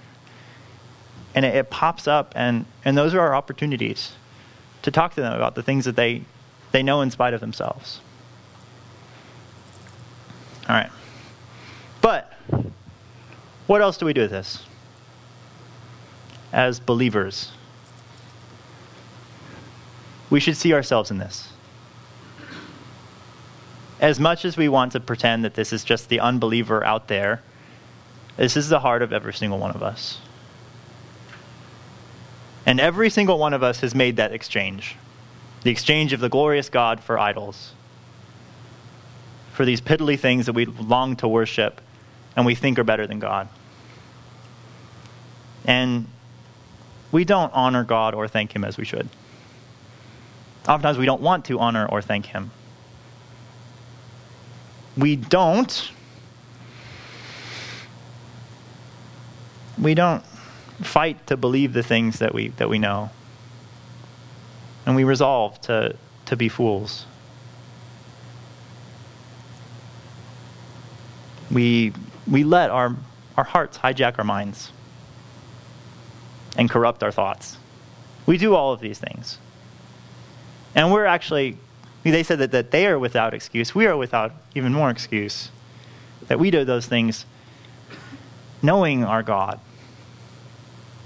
And 1.34 1.44
it, 1.44 1.54
it 1.54 1.68
pops 1.68 2.08
up, 2.08 2.32
and, 2.34 2.64
and 2.86 2.96
those 2.96 3.12
are 3.12 3.20
our 3.20 3.34
opportunities 3.34 4.14
to 4.80 4.90
talk 4.90 5.14
to 5.16 5.20
them 5.20 5.34
about 5.34 5.56
the 5.56 5.62
things 5.62 5.84
that 5.84 5.94
they, 5.94 6.22
they 6.72 6.82
know 6.82 7.02
in 7.02 7.10
spite 7.10 7.34
of 7.34 7.40
themselves. 7.40 8.00
All 10.70 10.74
right. 10.74 10.90
But, 12.00 12.32
what 13.66 13.82
else 13.82 13.98
do 13.98 14.06
we 14.06 14.14
do 14.14 14.22
with 14.22 14.30
this? 14.30 14.64
As 16.50 16.80
believers, 16.80 17.52
we 20.30 20.40
should 20.40 20.56
see 20.56 20.72
ourselves 20.72 21.10
in 21.10 21.18
this. 21.18 21.47
As 24.00 24.20
much 24.20 24.44
as 24.44 24.56
we 24.56 24.68
want 24.68 24.92
to 24.92 25.00
pretend 25.00 25.44
that 25.44 25.54
this 25.54 25.72
is 25.72 25.84
just 25.84 26.08
the 26.08 26.20
unbeliever 26.20 26.84
out 26.84 27.08
there, 27.08 27.42
this 28.36 28.56
is 28.56 28.68
the 28.68 28.80
heart 28.80 29.02
of 29.02 29.12
every 29.12 29.34
single 29.34 29.58
one 29.58 29.74
of 29.74 29.82
us. 29.82 30.20
And 32.64 32.78
every 32.78 33.10
single 33.10 33.38
one 33.38 33.54
of 33.54 33.62
us 33.62 33.80
has 33.80 33.94
made 33.94 34.16
that 34.16 34.32
exchange 34.32 34.96
the 35.62 35.70
exchange 35.70 36.12
of 36.12 36.20
the 36.20 36.28
glorious 36.28 36.68
God 36.68 37.00
for 37.00 37.18
idols, 37.18 37.72
for 39.52 39.64
these 39.64 39.80
piddly 39.80 40.18
things 40.18 40.46
that 40.46 40.52
we 40.52 40.66
long 40.66 41.16
to 41.16 41.28
worship 41.28 41.80
and 42.36 42.46
we 42.46 42.54
think 42.54 42.78
are 42.78 42.84
better 42.84 43.06
than 43.06 43.18
God. 43.18 43.48
And 45.64 46.06
we 47.10 47.24
don't 47.24 47.52
honor 47.52 47.84
God 47.84 48.14
or 48.14 48.28
thank 48.28 48.54
Him 48.54 48.64
as 48.64 48.78
we 48.78 48.84
should. 48.84 49.08
Oftentimes 50.68 50.98
we 50.98 51.06
don't 51.06 51.22
want 51.22 51.46
to 51.46 51.58
honor 51.58 51.86
or 51.86 52.00
thank 52.00 52.26
Him. 52.26 52.50
We 54.98 55.14
don't. 55.16 55.92
We 59.80 59.94
don't 59.94 60.24
fight 60.82 61.26
to 61.28 61.36
believe 61.36 61.72
the 61.72 61.82
things 61.84 62.18
that 62.18 62.34
we, 62.34 62.48
that 62.48 62.68
we 62.68 62.78
know. 62.78 63.10
And 64.86 64.96
we 64.96 65.04
resolve 65.04 65.60
to, 65.62 65.94
to 66.26 66.36
be 66.36 66.48
fools. 66.48 67.06
We, 71.50 71.92
we 72.26 72.42
let 72.44 72.70
our, 72.70 72.96
our 73.36 73.44
hearts 73.44 73.78
hijack 73.78 74.18
our 74.18 74.24
minds 74.24 74.72
and 76.56 76.68
corrupt 76.68 77.02
our 77.02 77.12
thoughts. 77.12 77.56
We 78.26 78.36
do 78.36 78.54
all 78.54 78.72
of 78.72 78.80
these 78.80 78.98
things. 78.98 79.38
And 80.74 80.92
we're 80.92 81.06
actually, 81.06 81.56
they 82.10 82.22
said 82.22 82.38
that, 82.38 82.52
that 82.52 82.70
they 82.70 82.86
are 82.86 82.98
without 82.98 83.34
excuse. 83.34 83.74
We 83.74 83.86
are 83.86 83.96
without 83.96 84.32
even 84.54 84.72
more 84.72 84.90
excuse. 84.90 85.50
That 86.28 86.38
we 86.38 86.50
do 86.50 86.64
those 86.64 86.86
things 86.86 87.24
knowing 88.62 89.04
our 89.04 89.22
God, 89.22 89.60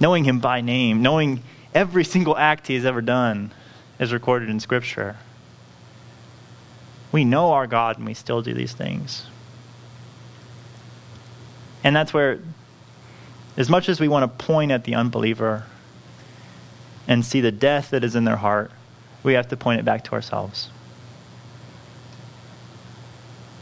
knowing 0.01 0.25
Him 0.25 0.41
by 0.41 0.61
name, 0.61 1.03
knowing 1.03 1.43
every 1.75 2.05
single 2.05 2.37
act 2.37 2.67
He 2.67 2.75
has 2.75 2.85
ever 2.85 3.01
done 3.01 3.53
is 3.99 4.13
recorded 4.13 4.49
in 4.49 4.61
Scripture. 4.61 5.17
We 7.11 7.25
know 7.25 7.53
our 7.53 7.67
God 7.67 7.99
and 7.99 8.07
we 8.07 8.15
still 8.15 8.43
do 8.43 8.55
these 8.55 8.73
things. 8.73 9.27
And 11.85 11.95
that's 11.95 12.15
where, 12.15 12.41
as 13.57 13.69
much 13.69 13.89
as 13.89 14.01
we 14.01 14.09
want 14.09 14.23
to 14.23 14.45
point 14.45 14.73
at 14.73 14.85
the 14.85 14.95
unbeliever 14.95 15.65
and 17.07 17.25
see 17.25 17.41
the 17.41 17.53
death 17.53 17.91
that 17.91 18.05
is 18.05 18.15
in 18.15 18.25
their 18.25 18.37
heart, 18.37 18.71
we 19.23 19.35
have 19.35 19.49
to 19.49 19.57
point 19.57 19.81
it 19.81 19.85
back 19.85 20.05
to 20.05 20.13
ourselves. 20.13 20.71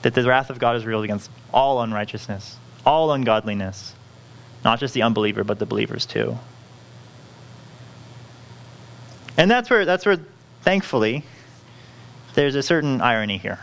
That 0.02 0.14
the 0.14 0.22
wrath 0.24 0.50
of 0.50 0.58
God 0.58 0.76
is 0.76 0.84
revealed 0.84 1.04
against 1.04 1.30
all 1.52 1.82
unrighteousness, 1.82 2.56
all 2.86 3.12
ungodliness, 3.12 3.94
not 4.64 4.80
just 4.80 4.94
the 4.94 5.02
unbeliever, 5.02 5.44
but 5.44 5.58
the 5.58 5.66
believers 5.66 6.06
too. 6.06 6.38
And 9.36 9.50
that's 9.50 9.70
where, 9.70 9.84
that's 9.84 10.04
where 10.04 10.18
thankfully, 10.62 11.24
there's 12.34 12.54
a 12.54 12.62
certain 12.62 13.00
irony 13.00 13.38
here. 13.38 13.58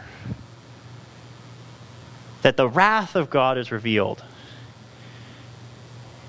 That 2.42 2.58
the 2.58 2.68
wrath 2.68 3.16
of 3.16 3.30
God 3.30 3.58
is 3.58 3.72
revealed. 3.72 4.24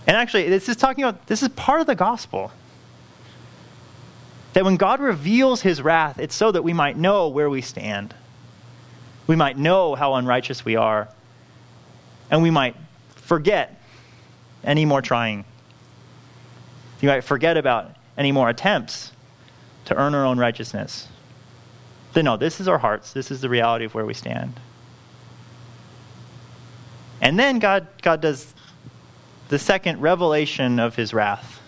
And 0.06 0.16
actually, 0.16 0.48
this 0.48 0.68
is 0.68 0.76
talking 0.76 1.04
about, 1.04 1.26
this 1.26 1.42
is 1.42 1.48
part 1.50 1.80
of 1.80 1.86
the 1.86 1.94
gospel. 1.94 2.50
That 4.54 4.64
when 4.64 4.76
God 4.76 5.00
reveals 5.00 5.62
his 5.62 5.82
wrath, 5.82 6.18
it's 6.18 6.34
so 6.34 6.50
that 6.50 6.62
we 6.62 6.72
might 6.72 6.96
know 6.96 7.28
where 7.28 7.50
we 7.50 7.60
stand. 7.60 8.14
We 9.28 9.36
might 9.36 9.56
know 9.56 9.94
how 9.94 10.14
unrighteous 10.14 10.64
we 10.64 10.74
are. 10.74 11.08
And 12.30 12.42
we 12.42 12.50
might 12.50 12.74
forget 13.14 13.80
any 14.64 14.84
more 14.84 15.00
trying. 15.00 15.44
You 17.00 17.08
might 17.08 17.22
forget 17.22 17.56
about 17.56 17.94
any 18.16 18.32
more 18.32 18.48
attempts 18.48 19.12
to 19.84 19.94
earn 19.94 20.14
our 20.14 20.24
own 20.24 20.38
righteousness. 20.38 21.06
Then, 22.14 22.24
no, 22.24 22.36
this 22.36 22.58
is 22.58 22.66
our 22.66 22.78
hearts. 22.78 23.12
This 23.12 23.30
is 23.30 23.40
the 23.40 23.48
reality 23.48 23.84
of 23.84 23.94
where 23.94 24.04
we 24.04 24.14
stand. 24.14 24.58
And 27.20 27.38
then 27.38 27.58
God, 27.58 27.86
God 28.02 28.20
does 28.20 28.54
the 29.48 29.58
second 29.58 30.00
revelation 30.00 30.78
of 30.78 30.96
his 30.96 31.12
wrath. 31.12 31.60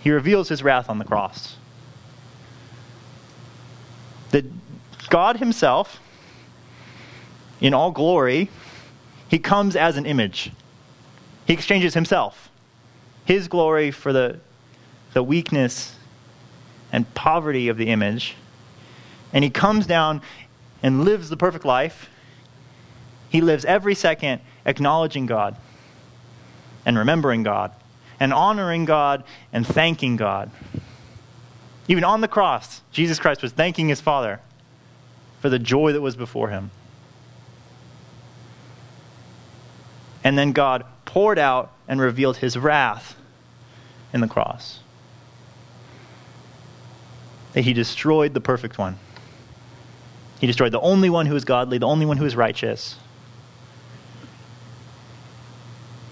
He 0.00 0.10
reveals 0.10 0.48
his 0.48 0.62
wrath 0.62 0.88
on 0.88 0.98
the 0.98 1.04
cross. 1.04 1.56
That 4.30 4.44
God 5.08 5.38
himself, 5.38 6.00
in 7.60 7.74
all 7.74 7.90
glory, 7.90 8.50
he 9.28 9.38
comes 9.38 9.76
as 9.76 9.96
an 9.96 10.06
image. 10.06 10.52
He 11.46 11.52
exchanges 11.52 11.94
himself, 11.94 12.50
his 13.24 13.48
glory 13.48 13.90
for 13.90 14.12
the, 14.12 14.38
the 15.12 15.22
weakness 15.22 15.96
and 16.92 17.12
poverty 17.14 17.68
of 17.68 17.76
the 17.76 17.88
image. 17.88 18.34
And 19.32 19.44
he 19.44 19.50
comes 19.50 19.86
down 19.86 20.22
and 20.82 21.04
lives 21.04 21.30
the 21.30 21.36
perfect 21.36 21.64
life. 21.64 22.08
He 23.28 23.40
lives 23.40 23.64
every 23.64 23.94
second 23.94 24.40
acknowledging 24.64 25.26
God 25.26 25.56
and 26.84 26.96
remembering 26.96 27.42
God 27.42 27.72
and 28.18 28.32
honoring 28.32 28.84
God 28.84 29.24
and 29.52 29.66
thanking 29.66 30.16
God. 30.16 30.50
Even 31.88 32.04
on 32.04 32.20
the 32.20 32.28
cross, 32.28 32.82
Jesus 32.90 33.18
Christ 33.18 33.42
was 33.42 33.52
thanking 33.52 33.88
his 33.88 34.00
Father 34.00 34.40
for 35.46 35.50
the 35.50 35.60
joy 35.60 35.92
that 35.92 36.00
was 36.00 36.16
before 36.16 36.48
him. 36.48 36.72
And 40.24 40.36
then 40.36 40.50
God 40.50 40.84
poured 41.04 41.38
out 41.38 41.70
and 41.86 42.00
revealed 42.00 42.38
his 42.38 42.58
wrath 42.58 43.14
in 44.12 44.20
the 44.20 44.26
cross. 44.26 44.80
That 47.52 47.62
he 47.62 47.72
destroyed 47.72 48.34
the 48.34 48.40
perfect 48.40 48.76
one. 48.76 48.98
He 50.40 50.48
destroyed 50.48 50.72
the 50.72 50.80
only 50.80 51.08
one 51.08 51.26
who 51.26 51.36
is 51.36 51.44
godly, 51.44 51.78
the 51.78 51.86
only 51.86 52.06
one 52.06 52.16
who 52.16 52.24
is 52.24 52.34
righteous. 52.34 52.96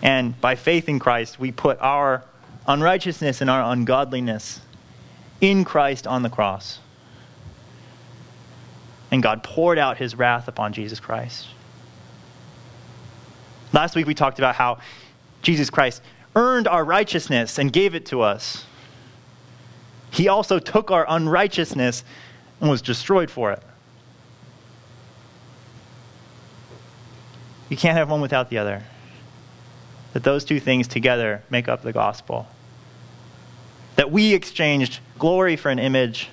And 0.00 0.40
by 0.40 0.54
faith 0.54 0.88
in 0.88 1.00
Christ, 1.00 1.40
we 1.40 1.50
put 1.50 1.80
our 1.80 2.22
unrighteousness 2.68 3.40
and 3.40 3.50
our 3.50 3.72
ungodliness 3.72 4.60
in 5.40 5.64
Christ 5.64 6.06
on 6.06 6.22
the 6.22 6.30
cross. 6.30 6.78
And 9.14 9.22
God 9.22 9.44
poured 9.44 9.78
out 9.78 9.98
his 9.98 10.16
wrath 10.16 10.48
upon 10.48 10.72
Jesus 10.72 10.98
Christ. 10.98 11.46
Last 13.72 13.94
week 13.94 14.08
we 14.08 14.14
talked 14.14 14.40
about 14.40 14.56
how 14.56 14.78
Jesus 15.40 15.70
Christ 15.70 16.02
earned 16.34 16.66
our 16.66 16.84
righteousness 16.84 17.56
and 17.56 17.72
gave 17.72 17.94
it 17.94 18.06
to 18.06 18.22
us. 18.22 18.66
He 20.10 20.26
also 20.26 20.58
took 20.58 20.90
our 20.90 21.06
unrighteousness 21.08 22.02
and 22.60 22.68
was 22.68 22.82
destroyed 22.82 23.30
for 23.30 23.52
it. 23.52 23.62
You 27.68 27.76
can't 27.76 27.96
have 27.96 28.10
one 28.10 28.20
without 28.20 28.50
the 28.50 28.58
other. 28.58 28.82
That 30.12 30.24
those 30.24 30.44
two 30.44 30.58
things 30.58 30.88
together 30.88 31.44
make 31.50 31.68
up 31.68 31.82
the 31.82 31.92
gospel. 31.92 32.48
That 33.94 34.10
we 34.10 34.34
exchanged 34.34 34.98
glory 35.20 35.54
for 35.54 35.70
an 35.70 35.78
image, 35.78 36.30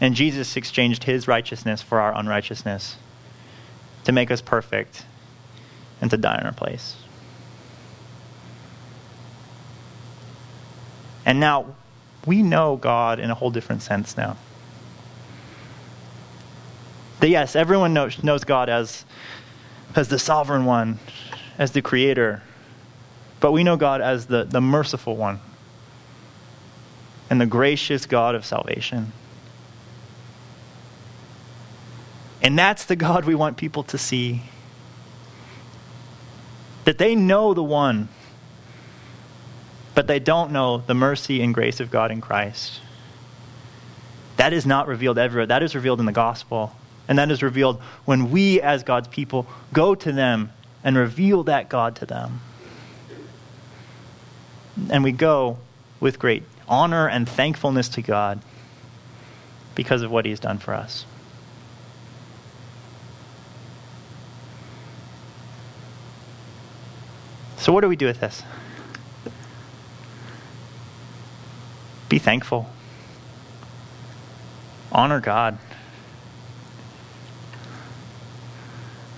and 0.00 0.14
Jesus 0.14 0.56
exchanged 0.56 1.04
his 1.04 1.26
righteousness 1.26 1.82
for 1.82 2.00
our 2.00 2.16
unrighteousness 2.16 2.96
to 4.04 4.12
make 4.12 4.30
us 4.30 4.40
perfect 4.40 5.04
and 6.00 6.10
to 6.10 6.16
die 6.16 6.38
in 6.38 6.46
our 6.46 6.52
place. 6.52 6.96
And 11.24 11.40
now 11.40 11.74
we 12.26 12.42
know 12.42 12.76
God 12.76 13.18
in 13.18 13.30
a 13.30 13.34
whole 13.34 13.50
different 13.50 13.82
sense 13.82 14.16
now. 14.16 14.36
That 17.20 17.28
yes, 17.28 17.56
everyone 17.56 17.94
knows, 17.94 18.22
knows 18.22 18.44
God 18.44 18.68
as, 18.68 19.04
as 19.94 20.08
the 20.08 20.18
sovereign 20.18 20.66
one, 20.66 20.98
as 21.58 21.72
the 21.72 21.82
creator, 21.82 22.42
but 23.40 23.52
we 23.52 23.64
know 23.64 23.76
God 23.76 24.00
as 24.00 24.26
the, 24.26 24.44
the 24.44 24.60
merciful 24.60 25.16
one 25.16 25.40
and 27.30 27.40
the 27.40 27.46
gracious 27.46 28.06
God 28.06 28.34
of 28.34 28.44
salvation. 28.44 29.12
And 32.46 32.56
that's 32.56 32.84
the 32.84 32.94
God 32.94 33.24
we 33.24 33.34
want 33.34 33.56
people 33.56 33.82
to 33.82 33.98
see. 33.98 34.42
That 36.84 36.96
they 36.96 37.16
know 37.16 37.54
the 37.54 37.62
one 37.64 38.08
but 39.96 40.06
they 40.06 40.20
don't 40.20 40.52
know 40.52 40.78
the 40.86 40.94
mercy 40.94 41.42
and 41.42 41.52
grace 41.52 41.80
of 41.80 41.90
God 41.90 42.12
in 42.12 42.20
Christ. 42.20 42.80
That 44.36 44.52
is 44.52 44.64
not 44.64 44.86
revealed 44.86 45.18
everywhere. 45.18 45.46
That 45.46 45.64
is 45.64 45.74
revealed 45.74 45.98
in 45.98 46.06
the 46.06 46.12
gospel. 46.12 46.76
And 47.08 47.18
that 47.18 47.32
is 47.32 47.42
revealed 47.42 47.80
when 48.04 48.30
we, 48.30 48.60
as 48.60 48.84
God's 48.84 49.08
people, 49.08 49.48
go 49.72 49.96
to 49.96 50.12
them 50.12 50.52
and 50.84 50.96
reveal 50.96 51.42
that 51.44 51.68
God 51.68 51.96
to 51.96 52.06
them. 52.06 52.42
And 54.88 55.02
we 55.02 55.10
go 55.10 55.58
with 55.98 56.20
great 56.20 56.44
honor 56.68 57.08
and 57.08 57.28
thankfulness 57.28 57.88
to 57.88 58.02
God 58.02 58.40
because 59.74 60.02
of 60.02 60.12
what 60.12 60.26
He's 60.26 60.38
done 60.38 60.58
for 60.58 60.74
us. 60.74 61.06
So, 67.66 67.72
what 67.72 67.80
do 67.80 67.88
we 67.88 67.96
do 67.96 68.06
with 68.06 68.20
this? 68.20 68.44
Be 72.08 72.20
thankful. 72.20 72.70
Honor 74.92 75.18
God. 75.18 75.58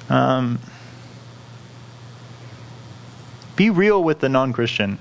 Um, 0.08 0.60
be 3.54 3.68
real 3.68 4.02
with 4.02 4.20
the 4.20 4.30
non 4.30 4.54
Christian. 4.54 4.98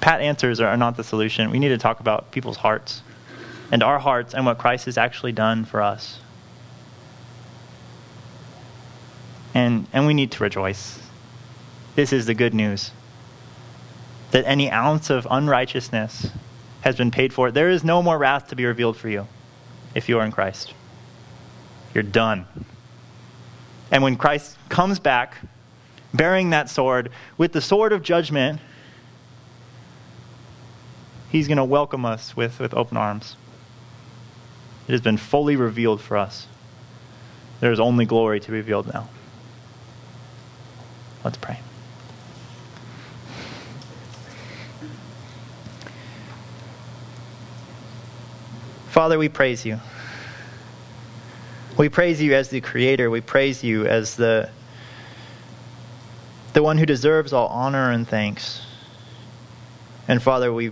Pat 0.00 0.20
answers 0.20 0.58
are 0.58 0.76
not 0.76 0.96
the 0.96 1.04
solution. 1.04 1.52
We 1.52 1.60
need 1.60 1.68
to 1.68 1.78
talk 1.78 2.00
about 2.00 2.32
people's 2.32 2.56
hearts 2.56 3.02
and 3.70 3.84
our 3.84 4.00
hearts 4.00 4.34
and 4.34 4.44
what 4.44 4.58
Christ 4.58 4.86
has 4.86 4.98
actually 4.98 5.30
done 5.30 5.64
for 5.64 5.80
us. 5.80 6.18
And, 9.54 9.86
and 9.92 10.08
we 10.08 10.14
need 10.14 10.32
to 10.32 10.42
rejoice. 10.42 11.03
This 11.94 12.12
is 12.12 12.26
the 12.26 12.34
good 12.34 12.54
news 12.54 12.90
that 14.32 14.44
any 14.46 14.70
ounce 14.70 15.10
of 15.10 15.28
unrighteousness 15.30 16.30
has 16.80 16.96
been 16.96 17.12
paid 17.12 17.32
for. 17.32 17.52
There 17.52 17.70
is 17.70 17.84
no 17.84 18.02
more 18.02 18.18
wrath 18.18 18.48
to 18.48 18.56
be 18.56 18.66
revealed 18.66 18.96
for 18.96 19.08
you 19.08 19.28
if 19.94 20.08
you 20.08 20.18
are 20.18 20.24
in 20.24 20.32
Christ. 20.32 20.74
You're 21.94 22.02
done. 22.02 22.46
And 23.92 24.02
when 24.02 24.16
Christ 24.16 24.58
comes 24.68 24.98
back, 24.98 25.36
bearing 26.12 26.50
that 26.50 26.68
sword, 26.68 27.10
with 27.38 27.52
the 27.52 27.60
sword 27.60 27.92
of 27.92 28.02
judgment, 28.02 28.60
he's 31.30 31.46
going 31.46 31.58
to 31.58 31.64
welcome 31.64 32.04
us 32.04 32.36
with, 32.36 32.58
with 32.58 32.74
open 32.74 32.96
arms. 32.96 33.36
It 34.88 34.92
has 34.92 35.00
been 35.00 35.16
fully 35.16 35.54
revealed 35.54 36.00
for 36.00 36.16
us. 36.16 36.48
There 37.60 37.70
is 37.70 37.78
only 37.78 38.04
glory 38.04 38.40
to 38.40 38.50
be 38.50 38.56
revealed 38.56 38.92
now. 38.92 39.08
Let's 41.22 41.38
pray. 41.38 41.60
Father, 48.94 49.18
we 49.18 49.28
praise 49.28 49.66
you. 49.66 49.80
We 51.76 51.88
praise 51.88 52.22
you 52.22 52.32
as 52.32 52.50
the 52.50 52.60
creator. 52.60 53.10
We 53.10 53.20
praise 53.20 53.64
you 53.64 53.88
as 53.88 54.14
the, 54.14 54.48
the 56.52 56.62
one 56.62 56.78
who 56.78 56.86
deserves 56.86 57.32
all 57.32 57.48
honor 57.48 57.90
and 57.90 58.06
thanks. 58.06 58.64
And 60.06 60.22
Father, 60.22 60.52
we, 60.52 60.70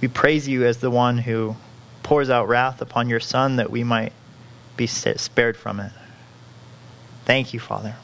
we 0.00 0.08
praise 0.08 0.48
you 0.48 0.64
as 0.64 0.78
the 0.78 0.90
one 0.90 1.18
who 1.18 1.56
pours 2.02 2.30
out 2.30 2.48
wrath 2.48 2.80
upon 2.80 3.10
your 3.10 3.20
Son 3.20 3.56
that 3.56 3.70
we 3.70 3.84
might 3.84 4.14
be 4.78 4.86
spared 4.86 5.58
from 5.58 5.78
it. 5.78 5.92
Thank 7.26 7.52
you, 7.52 7.60
Father. 7.60 7.96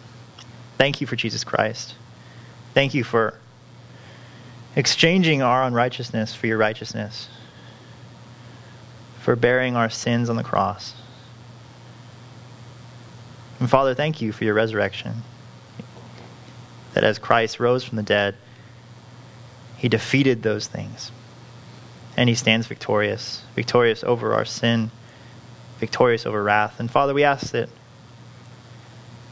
Thank 0.77 1.01
you 1.01 1.07
for 1.07 1.17
Jesus 1.17 1.43
Christ. 1.43 1.95
Thank 2.75 2.93
you 2.93 3.03
for 3.03 3.33
exchanging 4.77 5.41
our 5.41 5.63
unrighteousness 5.63 6.35
for 6.35 6.47
your 6.47 6.59
righteousness 6.59 7.31
for 9.29 9.37
bearing 9.37 9.77
our 9.77 9.91
sins 9.91 10.31
on 10.31 10.37
the 10.37 10.43
cross. 10.43 10.95
And 13.61 13.69
Father, 13.69 13.95
thank 13.95 14.23
you 14.23 14.33
for 14.33 14.45
your 14.45 14.55
resurrection. 14.55 15.17
That 16.95 17.05
as 17.05 17.19
Christ 17.19 17.61
rose 17.61 17.85
from 17.85 17.97
the 17.97 18.03
dead, 18.03 18.37
he 19.77 19.87
defeated 19.87 20.43
those 20.43 20.67
things. 20.67 21.13
And 22.17 22.31
he 22.31 22.35
stands 22.35 22.69
victorious, 22.69 23.43
victorious 23.55 24.03
over 24.03 24.33
our 24.33 24.47
sin, 24.47 24.91
victorious 25.79 26.25
over 26.25 26.43
wrath. 26.43 26.81
And 26.81 26.91
Father, 26.91 27.13
we 27.13 27.23
ask 27.23 27.51
that 27.51 27.69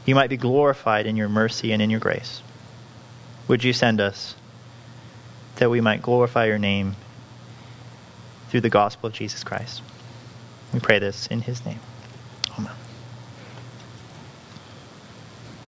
you 0.04 0.14
might 0.14 0.28
be 0.28 0.36
glorified 0.36 1.06
in 1.06 1.16
your 1.16 1.30
mercy 1.30 1.72
and 1.72 1.80
in 1.80 1.88
your 1.88 2.00
grace. 2.00 2.42
Would 3.48 3.64
you 3.64 3.72
send 3.72 4.02
us 4.02 4.34
that 5.54 5.70
we 5.70 5.80
might 5.80 6.02
glorify 6.02 6.44
your 6.44 6.58
name 6.58 6.96
through 8.48 8.60
the 8.60 8.70
gospel 8.70 9.08
of 9.08 9.12
Jesus 9.12 9.44
Christ. 9.44 9.82
We 10.72 10.80
pray 10.80 10.98
this 10.98 11.26
in 11.26 11.42
his 11.42 11.64
name. 11.64 11.80